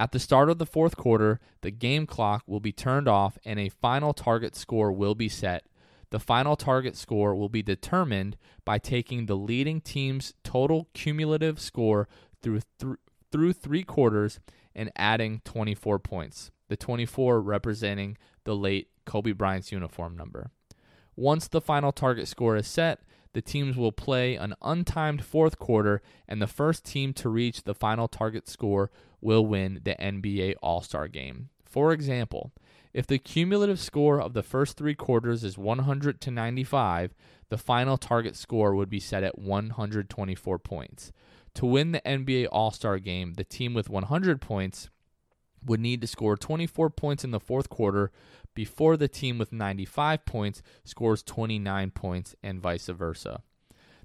At 0.00 0.12
the 0.12 0.18
start 0.18 0.48
of 0.48 0.56
the 0.56 0.64
fourth 0.64 0.96
quarter, 0.96 1.40
the 1.60 1.70
game 1.70 2.06
clock 2.06 2.42
will 2.46 2.58
be 2.58 2.72
turned 2.72 3.06
off 3.06 3.36
and 3.44 3.60
a 3.60 3.68
final 3.68 4.14
target 4.14 4.56
score 4.56 4.90
will 4.90 5.14
be 5.14 5.28
set. 5.28 5.66
The 6.08 6.18
final 6.18 6.56
target 6.56 6.96
score 6.96 7.34
will 7.34 7.50
be 7.50 7.62
determined 7.62 8.38
by 8.64 8.78
taking 8.78 9.26
the 9.26 9.36
leading 9.36 9.82
team's 9.82 10.32
total 10.42 10.88
cumulative 10.94 11.60
score 11.60 12.08
through 12.40 12.62
th- 12.78 12.96
through 13.30 13.52
3 13.52 13.82
quarters 13.82 14.40
and 14.74 14.90
adding 14.96 15.42
24 15.44 15.98
points. 15.98 16.50
The 16.70 16.78
24 16.78 17.42
representing 17.42 18.16
the 18.44 18.56
late 18.56 18.88
Kobe 19.04 19.32
Bryant's 19.32 19.70
uniform 19.70 20.16
number. 20.16 20.50
Once 21.14 21.46
the 21.46 21.60
final 21.60 21.92
target 21.92 22.26
score 22.26 22.56
is 22.56 22.66
set, 22.66 23.02
the 23.32 23.42
teams 23.42 23.76
will 23.76 23.92
play 23.92 24.34
an 24.34 24.54
untimed 24.62 25.22
fourth 25.22 25.58
quarter, 25.58 26.02
and 26.28 26.40
the 26.42 26.46
first 26.46 26.84
team 26.84 27.12
to 27.14 27.28
reach 27.28 27.62
the 27.62 27.74
final 27.74 28.08
target 28.08 28.48
score 28.48 28.90
will 29.20 29.46
win 29.46 29.80
the 29.84 29.94
NBA 29.94 30.54
All 30.62 30.82
Star 30.82 31.08
game. 31.08 31.48
For 31.64 31.92
example, 31.92 32.52
if 32.92 33.06
the 33.06 33.18
cumulative 33.18 33.78
score 33.78 34.20
of 34.20 34.32
the 34.32 34.42
first 34.42 34.76
three 34.76 34.94
quarters 34.94 35.44
is 35.44 35.56
100 35.56 36.20
to 36.22 36.30
95, 36.30 37.14
the 37.48 37.58
final 37.58 37.96
target 37.96 38.34
score 38.34 38.74
would 38.74 38.90
be 38.90 39.00
set 39.00 39.22
at 39.22 39.38
124 39.38 40.58
points. 40.58 41.12
To 41.54 41.66
win 41.66 41.92
the 41.92 42.00
NBA 42.00 42.48
All 42.50 42.70
Star 42.70 42.98
game, 42.98 43.34
the 43.34 43.44
team 43.44 43.74
with 43.74 43.88
100 43.88 44.40
points 44.40 44.88
would 45.64 45.80
need 45.80 46.00
to 46.00 46.06
score 46.06 46.36
24 46.36 46.90
points 46.90 47.22
in 47.22 47.30
the 47.30 47.40
fourth 47.40 47.68
quarter 47.68 48.10
before 48.54 48.96
the 48.96 49.08
team 49.08 49.38
with 49.38 49.52
95 49.52 50.24
points 50.24 50.62
scores 50.84 51.22
29 51.22 51.90
points, 51.90 52.34
and 52.42 52.60
vice 52.60 52.86
versa. 52.86 53.42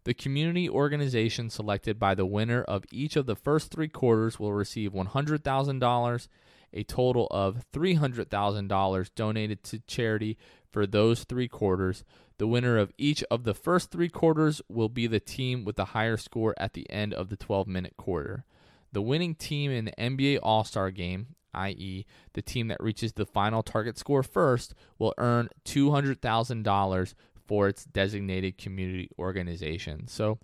The 0.05 0.13
community 0.13 0.69
organization 0.69 1.49
selected 1.49 1.97
by 1.97 2.13
the 2.13 2.27
winner 2.27 2.61
of 2.61 2.85
each 2.91 3.15
of 3.15 3.25
the 3.25 3.35
first 3.35 3.71
three 3.71 3.87
quarters 3.87 4.39
will 4.39 4.53
receive 4.53 4.93
$100,000, 4.93 6.27
a 6.73 6.83
total 6.83 7.27
of 7.31 7.65
$300,000 7.73 9.09
donated 9.15 9.63
to 9.63 9.79
charity 9.87 10.37
for 10.71 10.85
those 10.85 11.23
three 11.23 11.47
quarters. 11.47 12.03
The 12.37 12.45
winner 12.47 12.77
of 12.77 12.91
each 12.99 13.23
of 13.31 13.45
the 13.45 13.55
first 13.55 13.89
three 13.89 14.09
quarters 14.09 14.61
will 14.69 14.89
be 14.89 15.07
the 15.07 15.19
team 15.19 15.65
with 15.65 15.75
the 15.75 15.85
higher 15.85 16.17
score 16.17 16.53
at 16.57 16.73
the 16.73 16.87
end 16.91 17.13
of 17.13 17.29
the 17.29 17.37
12 17.37 17.65
minute 17.67 17.95
quarter. 17.97 18.45
The 18.91 19.01
winning 19.01 19.33
team 19.33 19.71
in 19.71 19.85
the 19.85 19.93
NBA 19.93 20.39
All 20.43 20.63
Star 20.63 20.91
game, 20.91 21.35
i.e., 21.55 22.05
the 22.33 22.41
team 22.41 22.67
that 22.67 22.81
reaches 22.81 23.13
the 23.13 23.25
final 23.25 23.63
target 23.63 23.97
score 23.97 24.23
first, 24.23 24.73
will 24.99 25.13
earn 25.17 25.49
$200,000 25.65 27.13
for 27.47 27.67
its 27.67 27.85
designated 27.85 28.57
community 28.57 29.09
organization. 29.19 30.07
So 30.07 30.39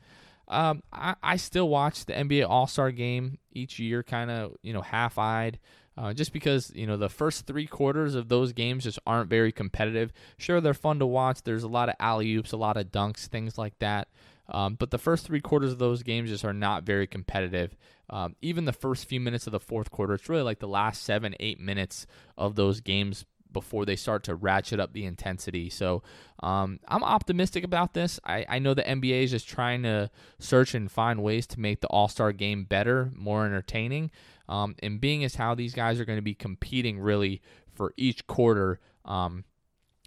um, 0.47 0.83
I, 0.91 1.15
I, 1.23 1.37
still 1.37 1.69
watch 1.69 2.05
the 2.05 2.13
NBA 2.13 2.47
All 2.47 2.67
Star 2.67 2.91
game 2.91 3.37
each 3.53 3.79
year, 3.79 4.03
kind 4.03 4.29
of 4.29 4.55
you 4.61 4.73
know 4.73 4.81
half 4.81 5.17
eyed. 5.17 5.59
Uh, 5.97 6.13
just 6.13 6.31
because 6.33 6.71
you 6.73 6.87
know 6.87 6.97
the 6.97 7.09
first 7.09 7.45
three 7.45 7.67
quarters 7.67 8.15
of 8.15 8.27
those 8.27 8.53
games 8.53 8.83
just 8.83 8.99
aren't 9.07 9.29
very 9.29 9.51
competitive. 9.51 10.11
Sure, 10.37 10.59
they're 10.59 10.73
fun 10.73 10.99
to 10.99 11.05
watch. 11.05 11.43
There's 11.43 11.63
a 11.63 11.69
lot 11.69 11.89
of 11.89 11.95
alley 11.99 12.33
oops, 12.35 12.51
a 12.51 12.57
lot 12.57 12.77
of 12.77 12.91
dunks, 12.91 13.27
things 13.27 13.57
like 13.57 13.77
that. 13.79 14.07
Um, 14.49 14.75
but 14.75 14.91
the 14.91 14.97
first 14.97 15.25
three 15.25 15.39
quarters 15.39 15.71
of 15.71 15.79
those 15.79 16.03
games 16.03 16.29
just 16.29 16.43
are 16.43 16.53
not 16.53 16.83
very 16.83 17.07
competitive. 17.07 17.75
Um, 18.11 18.35
even 18.41 18.65
the 18.65 18.73
first 18.73 19.05
few 19.05 19.19
minutes 19.19 19.47
of 19.47 19.51
the 19.51 19.59
fourth 19.59 19.89
quarter, 19.89 20.13
it's 20.13 20.29
really 20.29 20.43
like 20.43 20.59
the 20.59 20.67
last 20.67 21.03
seven, 21.03 21.33
eight 21.39 21.59
minutes 21.59 22.05
of 22.37 22.55
those 22.55 22.81
games 22.81 23.25
before 23.53 23.85
they 23.85 23.95
start 23.95 24.23
to 24.23 24.35
ratchet 24.35 24.79
up 24.79 24.93
the 24.93 25.05
intensity. 25.05 25.69
So 25.69 26.03
um, 26.41 26.79
I'm 26.87 27.03
optimistic 27.03 27.63
about 27.63 27.93
this. 27.93 28.19
I, 28.25 28.45
I 28.47 28.59
know 28.59 28.73
the 28.73 28.83
NBA 28.83 29.23
is 29.23 29.31
just 29.31 29.47
trying 29.47 29.83
to 29.83 30.09
search 30.39 30.73
and 30.73 30.91
find 30.91 31.23
ways 31.23 31.47
to 31.47 31.59
make 31.59 31.81
the 31.81 31.87
All 31.87 32.07
Star 32.07 32.31
game 32.31 32.63
better, 32.65 33.11
more 33.15 33.45
entertaining. 33.45 34.11
Um, 34.49 34.75
and 34.79 34.99
being 34.99 35.23
as 35.23 35.35
how 35.35 35.55
these 35.55 35.73
guys 35.73 35.99
are 35.99 36.05
going 36.05 36.17
to 36.17 36.23
be 36.23 36.35
competing 36.35 36.99
really 36.99 37.41
for 37.73 37.93
each 37.95 38.27
quarter, 38.27 38.79
um, 39.05 39.45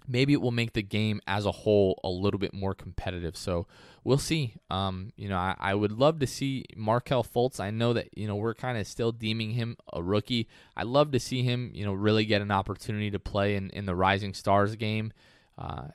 maybe 0.07 0.33
it 0.33 0.41
will 0.41 0.51
make 0.51 0.73
the 0.73 0.83
game 0.83 1.21
as 1.27 1.45
a 1.45 1.51
whole 1.51 1.99
a 2.03 2.09
little 2.09 2.39
bit 2.39 2.53
more 2.53 2.73
competitive. 2.73 3.35
So 3.35 3.67
we'll 4.03 4.17
see. 4.17 4.55
Um, 4.69 5.11
you 5.15 5.27
know, 5.29 5.37
I, 5.37 5.55
I, 5.59 5.75
would 5.75 5.91
love 5.91 6.19
to 6.19 6.27
see 6.27 6.65
Markelle 6.75 7.23
Fultz. 7.23 7.59
I 7.59 7.71
know 7.71 7.93
that 7.93 8.17
you 8.17 8.27
know 8.27 8.35
we're 8.35 8.53
kind 8.53 8.77
of 8.77 8.87
still 8.87 9.11
deeming 9.11 9.51
him 9.51 9.77
a 9.91 10.01
rookie. 10.01 10.47
I'd 10.75 10.87
love 10.87 11.11
to 11.11 11.19
see 11.19 11.43
him, 11.43 11.71
you 11.73 11.85
know, 11.85 11.93
really 11.93 12.25
get 12.25 12.41
an 12.41 12.51
opportunity 12.51 13.11
to 13.11 13.19
play 13.19 13.55
in, 13.55 13.69
in 13.71 13.85
the 13.85 13.95
Rising 13.95 14.33
Stars 14.33 14.75
game. 14.75 15.11
Uh, 15.57 15.87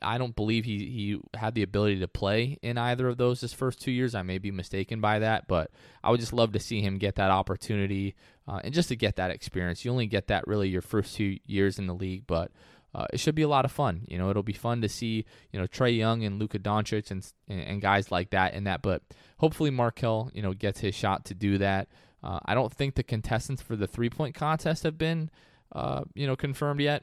I 0.00 0.18
don't 0.18 0.34
believe 0.34 0.64
he 0.64 0.78
he 0.78 1.20
had 1.38 1.54
the 1.54 1.62
ability 1.62 2.00
to 2.00 2.08
play 2.08 2.58
in 2.62 2.78
either 2.78 3.08
of 3.08 3.16
those 3.16 3.40
his 3.40 3.52
first 3.52 3.80
two 3.80 3.92
years. 3.92 4.14
I 4.14 4.22
may 4.22 4.38
be 4.38 4.50
mistaken 4.50 5.00
by 5.00 5.20
that, 5.20 5.46
but 5.46 5.70
I 6.02 6.10
would 6.10 6.20
just 6.20 6.32
love 6.32 6.52
to 6.52 6.58
see 6.58 6.80
him 6.80 6.98
get 6.98 7.14
that 7.16 7.30
opportunity 7.30 8.14
uh, 8.48 8.60
and 8.64 8.74
just 8.74 8.88
to 8.88 8.96
get 8.96 9.16
that 9.16 9.30
experience. 9.30 9.84
You 9.84 9.92
only 9.92 10.06
get 10.06 10.26
that 10.28 10.46
really 10.46 10.68
your 10.68 10.82
first 10.82 11.14
two 11.14 11.38
years 11.46 11.78
in 11.78 11.86
the 11.86 11.94
league, 11.94 12.26
but 12.26 12.50
uh, 12.94 13.06
it 13.12 13.20
should 13.20 13.34
be 13.34 13.42
a 13.42 13.48
lot 13.48 13.64
of 13.64 13.72
fun. 13.72 14.02
You 14.06 14.18
know, 14.18 14.30
it'll 14.30 14.42
be 14.42 14.52
fun 14.52 14.82
to 14.82 14.88
see 14.88 15.24
you 15.52 15.60
know 15.60 15.66
Trae 15.66 15.96
Young 15.96 16.24
and 16.24 16.38
Luka 16.38 16.58
Doncic 16.58 17.10
and 17.10 17.26
and 17.48 17.80
guys 17.80 18.10
like 18.10 18.30
that 18.30 18.54
in 18.54 18.64
that. 18.64 18.82
But 18.82 19.02
hopefully 19.38 19.70
Markelle 19.70 20.30
you 20.34 20.42
know 20.42 20.52
gets 20.52 20.80
his 20.80 20.94
shot 20.94 21.24
to 21.26 21.34
do 21.34 21.58
that. 21.58 21.88
Uh, 22.22 22.38
I 22.44 22.54
don't 22.54 22.72
think 22.72 22.94
the 22.94 23.02
contestants 23.02 23.62
for 23.62 23.76
the 23.76 23.86
three 23.86 24.10
point 24.10 24.34
contest 24.34 24.82
have 24.84 24.98
been 24.98 25.30
uh, 25.72 26.04
you 26.14 26.26
know 26.26 26.36
confirmed 26.36 26.80
yet. 26.80 27.02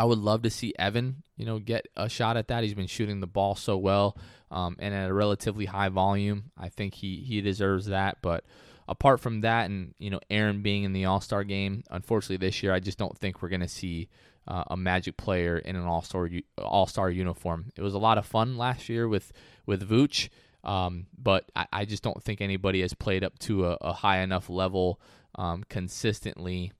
I 0.00 0.04
would 0.04 0.18
love 0.18 0.42
to 0.42 0.50
see 0.50 0.74
Evan, 0.78 1.24
you 1.36 1.44
know, 1.44 1.58
get 1.58 1.88
a 1.96 2.08
shot 2.08 2.36
at 2.36 2.48
that. 2.48 2.62
He's 2.62 2.74
been 2.74 2.86
shooting 2.86 3.18
the 3.18 3.26
ball 3.26 3.56
so 3.56 3.76
well 3.76 4.16
um, 4.50 4.76
and 4.78 4.94
at 4.94 5.10
a 5.10 5.14
relatively 5.14 5.64
high 5.64 5.88
volume. 5.88 6.50
I 6.56 6.68
think 6.68 6.94
he 6.94 7.16
he 7.16 7.40
deserves 7.40 7.86
that. 7.86 8.18
But 8.22 8.44
apart 8.86 9.20
from 9.20 9.40
that, 9.40 9.68
and 9.68 9.94
you 9.98 10.10
know, 10.10 10.20
Aaron 10.30 10.62
being 10.62 10.84
in 10.84 10.92
the 10.92 11.06
All 11.06 11.20
Star 11.20 11.44
game, 11.44 11.82
unfortunately 11.90 12.44
this 12.46 12.62
year, 12.62 12.72
I 12.72 12.80
just 12.80 12.98
don't 12.98 13.16
think 13.16 13.42
we're 13.42 13.48
going 13.48 13.60
to 13.60 13.68
see 13.68 14.08
uh, 14.48 14.64
a 14.68 14.76
Magic 14.76 15.16
player 15.16 15.58
in 15.58 15.76
an 15.76 15.84
All 15.84 16.02
Star 16.02 16.28
All 16.56 16.86
Star 16.86 17.10
uniform. 17.10 17.70
It 17.76 17.82
was 17.82 17.94
a 17.94 17.98
lot 17.98 18.18
of 18.18 18.26
fun 18.26 18.56
last 18.56 18.88
year 18.88 19.06
with 19.06 19.30
with 19.66 19.88
Vooch, 19.88 20.30
um, 20.64 21.06
but 21.16 21.50
I, 21.54 21.66
I, 21.72 21.84
just 21.84 22.02
don't 22.02 22.22
think 22.22 22.40
anybody 22.40 22.80
has 22.80 22.94
played 22.94 23.22
up 23.22 23.38
to 23.40 23.66
a, 23.66 23.76
a 23.82 23.92
high 23.92 24.20
enough 24.20 24.48
level 24.48 25.00
um, 25.34 25.64
consistently. 25.68 26.72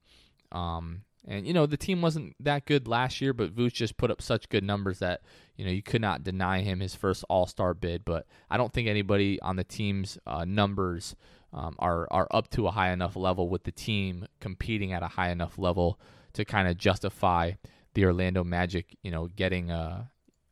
Um, 0.50 1.02
and 1.26 1.46
you 1.46 1.52
know 1.52 1.66
the 1.66 1.76
team 1.76 2.00
wasn't 2.00 2.34
that 2.40 2.64
good 2.64 2.88
last 2.88 3.20
year, 3.20 3.34
but 3.34 3.54
Vooch 3.54 3.74
just 3.74 3.98
put 3.98 4.10
up 4.10 4.22
such 4.22 4.48
good 4.48 4.64
numbers 4.64 5.00
that 5.00 5.20
you 5.56 5.64
know 5.66 5.70
you 5.70 5.82
could 5.82 6.00
not 6.00 6.24
deny 6.24 6.62
him 6.62 6.80
his 6.80 6.94
first 6.94 7.22
All 7.28 7.46
Star 7.46 7.74
bid. 7.74 8.02
But 8.06 8.26
I 8.48 8.56
don't 8.56 8.72
think 8.72 8.88
anybody 8.88 9.38
on 9.42 9.56
the 9.56 9.64
team's 9.64 10.16
uh, 10.26 10.46
numbers 10.46 11.14
um, 11.52 11.76
are 11.78 12.08
are 12.10 12.28
up 12.30 12.48
to 12.52 12.66
a 12.66 12.70
high 12.70 12.92
enough 12.92 13.14
level 13.14 13.50
with 13.50 13.64
the 13.64 13.72
team 13.72 14.26
competing 14.40 14.94
at 14.94 15.02
a 15.02 15.08
high 15.08 15.28
enough 15.28 15.58
level 15.58 16.00
to 16.38 16.44
kind 16.44 16.68
of 16.68 16.78
justify 16.78 17.52
the 17.94 18.04
Orlando 18.04 18.44
Magic, 18.44 18.96
you 19.02 19.10
know, 19.10 19.26
getting 19.26 19.70
a 19.70 20.08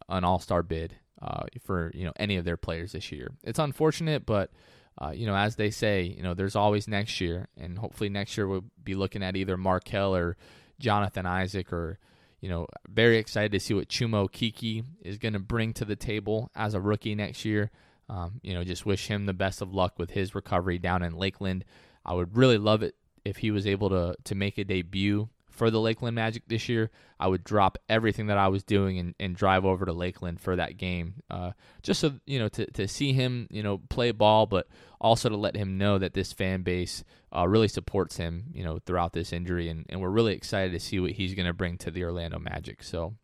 uh, 0.08 0.14
an 0.16 0.24
All 0.24 0.38
Star 0.38 0.62
bid 0.62 0.96
uh, 1.22 1.44
for 1.64 1.90
you 1.94 2.04
know 2.04 2.12
any 2.16 2.36
of 2.36 2.44
their 2.44 2.56
players 2.56 2.92
this 2.92 3.10
year. 3.10 3.32
It's 3.42 3.58
unfortunate, 3.58 4.26
but 4.26 4.50
uh, 5.00 5.10
you 5.10 5.26
know, 5.26 5.36
as 5.36 5.56
they 5.56 5.70
say, 5.70 6.02
you 6.02 6.22
know, 6.22 6.34
there's 6.34 6.56
always 6.56 6.88
next 6.88 7.20
year, 7.20 7.48
and 7.56 7.78
hopefully 7.78 8.08
next 8.08 8.36
year 8.36 8.46
we'll 8.46 8.64
be 8.82 8.94
looking 8.94 9.22
at 9.22 9.36
either 9.36 9.56
Markelle 9.56 10.14
or 10.14 10.36
Jonathan 10.78 11.26
Isaac 11.26 11.72
or 11.72 11.98
you 12.40 12.50
know, 12.50 12.66
very 12.88 13.16
excited 13.16 13.50
to 13.52 13.58
see 13.58 13.74
what 13.74 13.88
Chuma 13.88 14.28
Okeke 14.28 14.84
is 15.00 15.18
going 15.18 15.32
to 15.32 15.40
bring 15.40 15.72
to 15.72 15.84
the 15.84 15.96
table 15.96 16.50
as 16.54 16.74
a 16.74 16.80
rookie 16.80 17.14
next 17.14 17.44
year. 17.44 17.70
Um, 18.08 18.40
you 18.42 18.54
know, 18.54 18.62
just 18.62 18.86
wish 18.86 19.08
him 19.08 19.26
the 19.26 19.32
best 19.32 19.62
of 19.62 19.72
luck 19.72 19.98
with 19.98 20.10
his 20.10 20.34
recovery 20.34 20.78
down 20.78 21.02
in 21.02 21.16
Lakeland. 21.16 21.64
I 22.04 22.12
would 22.12 22.36
really 22.36 22.58
love 22.58 22.82
it 22.82 22.94
if 23.24 23.38
he 23.38 23.50
was 23.50 23.66
able 23.66 23.88
to 23.88 24.16
to 24.24 24.34
make 24.34 24.58
a 24.58 24.64
debut 24.64 25.28
for 25.56 25.70
the 25.70 25.80
Lakeland 25.80 26.14
Magic 26.14 26.42
this 26.46 26.68
year, 26.68 26.90
I 27.18 27.26
would 27.28 27.42
drop 27.42 27.78
everything 27.88 28.26
that 28.26 28.38
I 28.38 28.48
was 28.48 28.62
doing 28.62 28.98
and, 28.98 29.14
and 29.18 29.34
drive 29.34 29.64
over 29.64 29.86
to 29.86 29.92
Lakeland 29.92 30.40
for 30.40 30.54
that 30.56 30.76
game, 30.76 31.14
uh, 31.30 31.52
just 31.82 32.00
so 32.00 32.12
you 32.26 32.38
know 32.38 32.48
to 32.50 32.66
to 32.72 32.86
see 32.86 33.12
him 33.12 33.48
you 33.50 33.62
know 33.62 33.78
play 33.88 34.10
ball, 34.12 34.46
but 34.46 34.68
also 35.00 35.28
to 35.28 35.36
let 35.36 35.56
him 35.56 35.78
know 35.78 35.98
that 35.98 36.14
this 36.14 36.32
fan 36.32 36.62
base 36.62 37.04
uh, 37.34 37.48
really 37.48 37.68
supports 37.68 38.16
him 38.16 38.44
you 38.52 38.62
know 38.62 38.78
throughout 38.84 39.14
this 39.14 39.32
injury, 39.32 39.68
and, 39.68 39.86
and 39.88 40.00
we're 40.00 40.10
really 40.10 40.34
excited 40.34 40.72
to 40.72 40.80
see 40.80 41.00
what 41.00 41.12
he's 41.12 41.34
going 41.34 41.46
to 41.46 41.54
bring 41.54 41.78
to 41.78 41.90
the 41.90 42.04
Orlando 42.04 42.38
Magic. 42.38 42.82
So. 42.82 43.14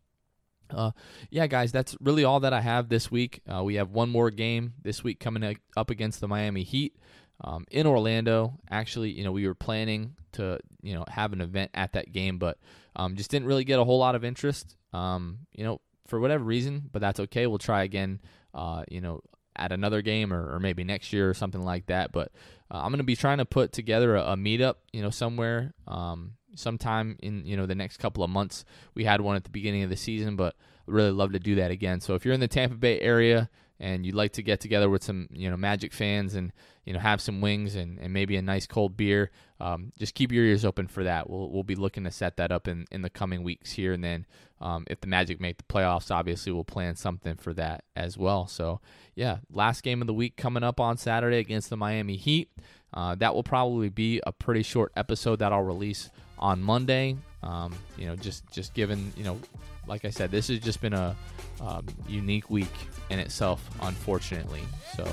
Uh, 0.69 0.89
yeah, 1.29 1.45
guys, 1.45 1.71
that's 1.71 1.95
really 1.99 2.23
all 2.23 2.39
that 2.39 2.53
I 2.53 2.61
have 2.61 2.89
this 2.89 3.11
week. 3.11 3.41
Uh, 3.47 3.63
we 3.63 3.75
have 3.75 3.91
one 3.91 4.09
more 4.09 4.31
game 4.31 4.73
this 4.81 5.03
week 5.03 5.19
coming 5.19 5.55
up 5.77 5.91
against 5.91 6.19
the 6.19 6.27
Miami 6.27 6.63
Heat 6.63 6.95
um, 7.43 7.65
in 7.71 7.85
Orlando. 7.87 8.59
Actually, 8.69 9.11
you 9.11 9.23
know, 9.23 9.31
we 9.31 9.47
were 9.47 9.55
planning 9.55 10.15
to 10.33 10.59
you 10.81 10.93
know 10.93 11.05
have 11.07 11.33
an 11.33 11.41
event 11.41 11.71
at 11.73 11.93
that 11.93 12.11
game, 12.11 12.37
but 12.37 12.57
um, 12.95 13.15
just 13.15 13.31
didn't 13.31 13.47
really 13.47 13.63
get 13.63 13.79
a 13.79 13.83
whole 13.83 13.99
lot 13.99 14.15
of 14.15 14.23
interest. 14.23 14.75
Um, 14.93 15.39
you 15.53 15.63
know, 15.63 15.81
for 16.07 16.19
whatever 16.19 16.43
reason, 16.43 16.89
but 16.91 16.99
that's 16.99 17.19
okay. 17.19 17.47
We'll 17.47 17.57
try 17.57 17.83
again. 17.83 18.21
Uh, 18.53 18.83
you 18.89 19.01
know, 19.01 19.21
at 19.55 19.71
another 19.71 20.01
game 20.01 20.33
or, 20.33 20.55
or, 20.55 20.59
maybe 20.59 20.83
next 20.83 21.11
year 21.11 21.29
or 21.29 21.33
something 21.33 21.61
like 21.61 21.87
that. 21.87 22.11
But 22.11 22.31
uh, 22.71 22.77
I'm 22.77 22.89
going 22.89 22.97
to 22.97 23.03
be 23.03 23.15
trying 23.15 23.39
to 23.39 23.45
put 23.45 23.71
together 23.71 24.15
a, 24.15 24.33
a 24.33 24.35
meetup, 24.35 24.75
you 24.91 25.01
know, 25.01 25.09
somewhere, 25.09 25.73
um, 25.87 26.33
sometime 26.55 27.17
in 27.21 27.45
you 27.45 27.57
know 27.57 27.65
the 27.65 27.75
next 27.75 27.97
couple 27.97 28.23
of 28.23 28.29
months. 28.29 28.65
We 28.93 29.03
had 29.03 29.21
one 29.21 29.35
at 29.35 29.43
the 29.43 29.49
beginning 29.49 29.83
of 29.83 29.89
the 29.89 29.97
season, 29.97 30.35
but 30.35 30.55
really 30.85 31.11
love 31.11 31.33
to 31.33 31.39
do 31.39 31.55
that 31.55 31.71
again. 31.71 31.99
So 31.99 32.15
if 32.15 32.25
you're 32.25 32.33
in 32.33 32.39
the 32.39 32.47
Tampa 32.47 32.75
Bay 32.75 32.99
area 32.99 33.49
and 33.79 34.05
you'd 34.05 34.15
like 34.15 34.33
to 34.33 34.43
get 34.43 34.59
together 34.59 34.89
with 34.89 35.03
some 35.03 35.27
you 35.31 35.49
know 35.49 35.57
Magic 35.57 35.93
fans 35.93 36.35
and 36.35 36.51
you 36.85 36.93
know 36.93 36.99
have 36.99 37.21
some 37.21 37.41
wings 37.41 37.75
and, 37.75 37.99
and 37.99 38.13
maybe 38.13 38.35
a 38.35 38.41
nice 38.41 38.67
cold 38.67 38.95
beer, 38.97 39.31
um, 39.59 39.91
just 39.97 40.13
keep 40.13 40.31
your 40.31 40.45
ears 40.45 40.65
open 40.65 40.87
for 40.87 41.03
that. 41.03 41.29
We'll 41.29 41.49
we'll 41.49 41.63
be 41.63 41.75
looking 41.75 42.03
to 42.03 42.11
set 42.11 42.37
that 42.37 42.51
up 42.51 42.67
in, 42.67 42.85
in 42.91 43.01
the 43.01 43.09
coming 43.09 43.43
weeks 43.43 43.71
here, 43.73 43.93
and 43.93 44.03
then 44.03 44.25
um, 44.61 44.85
if 44.89 45.01
the 45.01 45.07
Magic 45.07 45.41
make 45.41 45.57
the 45.57 45.63
playoffs, 45.63 46.11
obviously 46.11 46.51
we'll 46.51 46.63
plan 46.63 46.95
something 46.95 47.35
for 47.35 47.53
that 47.53 47.83
as 47.95 48.17
well. 48.17 48.47
So 48.47 48.79
yeah, 49.15 49.37
last 49.51 49.83
game 49.83 50.01
of 50.01 50.07
the 50.07 50.13
week 50.13 50.37
coming 50.37 50.63
up 50.63 50.79
on 50.79 50.97
Saturday 50.97 51.39
against 51.39 51.69
the 51.69 51.77
Miami 51.77 52.15
Heat. 52.15 52.49
Uh, 52.93 53.15
that 53.15 53.33
will 53.33 53.43
probably 53.43 53.89
be 53.89 54.21
a 54.25 54.31
pretty 54.31 54.61
short 54.61 54.91
episode 54.95 55.39
that 55.39 55.51
I'll 55.51 55.63
release 55.63 56.11
on 56.37 56.61
Monday. 56.61 57.17
Um, 57.41 57.73
you 57.97 58.05
know, 58.05 58.15
just 58.15 58.49
just 58.51 58.73
given 58.73 59.11
you 59.17 59.23
know, 59.23 59.39
like 59.87 60.05
I 60.05 60.09
said, 60.09 60.31
this 60.31 60.47
has 60.47 60.59
just 60.59 60.81
been 60.81 60.93
a 60.93 61.15
um, 61.61 61.85
unique 62.07 62.49
week 62.49 62.71
in 63.09 63.19
itself, 63.19 63.67
unfortunately. 63.81 64.61
So, 64.95 65.03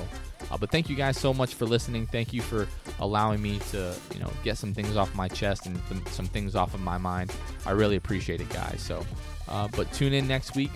uh, 0.49 0.57
but 0.57 0.71
thank 0.71 0.89
you 0.89 0.95
guys 0.95 1.17
so 1.17 1.33
much 1.33 1.53
for 1.53 1.65
listening. 1.65 2.07
Thank 2.07 2.33
you 2.33 2.41
for 2.41 2.67
allowing 2.99 3.41
me 3.41 3.59
to 3.71 3.95
you 4.13 4.19
know 4.19 4.31
get 4.43 4.57
some 4.57 4.73
things 4.73 4.95
off 4.95 5.13
my 5.15 5.27
chest 5.27 5.65
and 5.65 5.79
some 6.09 6.27
things 6.27 6.55
off 6.55 6.73
of 6.73 6.81
my 6.81 6.97
mind. 6.97 7.33
I 7.65 7.71
really 7.71 7.95
appreciate 7.95 8.41
it, 8.41 8.49
guys. 8.49 8.81
So, 8.81 9.05
uh, 9.47 9.67
but 9.75 9.91
tune 9.93 10.13
in 10.13 10.27
next 10.27 10.55
week. 10.55 10.71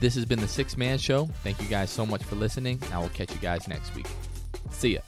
This 0.00 0.14
has 0.14 0.24
been 0.24 0.40
the 0.40 0.48
Sixth 0.48 0.78
Man 0.78 0.96
Show. 0.96 1.26
Thank 1.44 1.60
you 1.60 1.68
guys 1.68 1.90
so 1.90 2.06
much 2.06 2.22
for 2.24 2.34
listening. 2.34 2.82
I 2.90 2.98
will 2.98 3.10
catch 3.10 3.32
you 3.32 3.40
guys 3.40 3.68
next 3.68 3.94
week. 3.94 4.06
See 4.70 4.94
ya. 4.94 5.00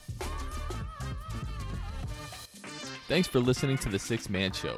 Thanks 3.07 3.27
for 3.27 3.39
listening 3.39 3.77
to 3.79 3.89
The 3.89 3.99
Sixth 3.99 4.29
Man 4.29 4.51
Show. 4.53 4.77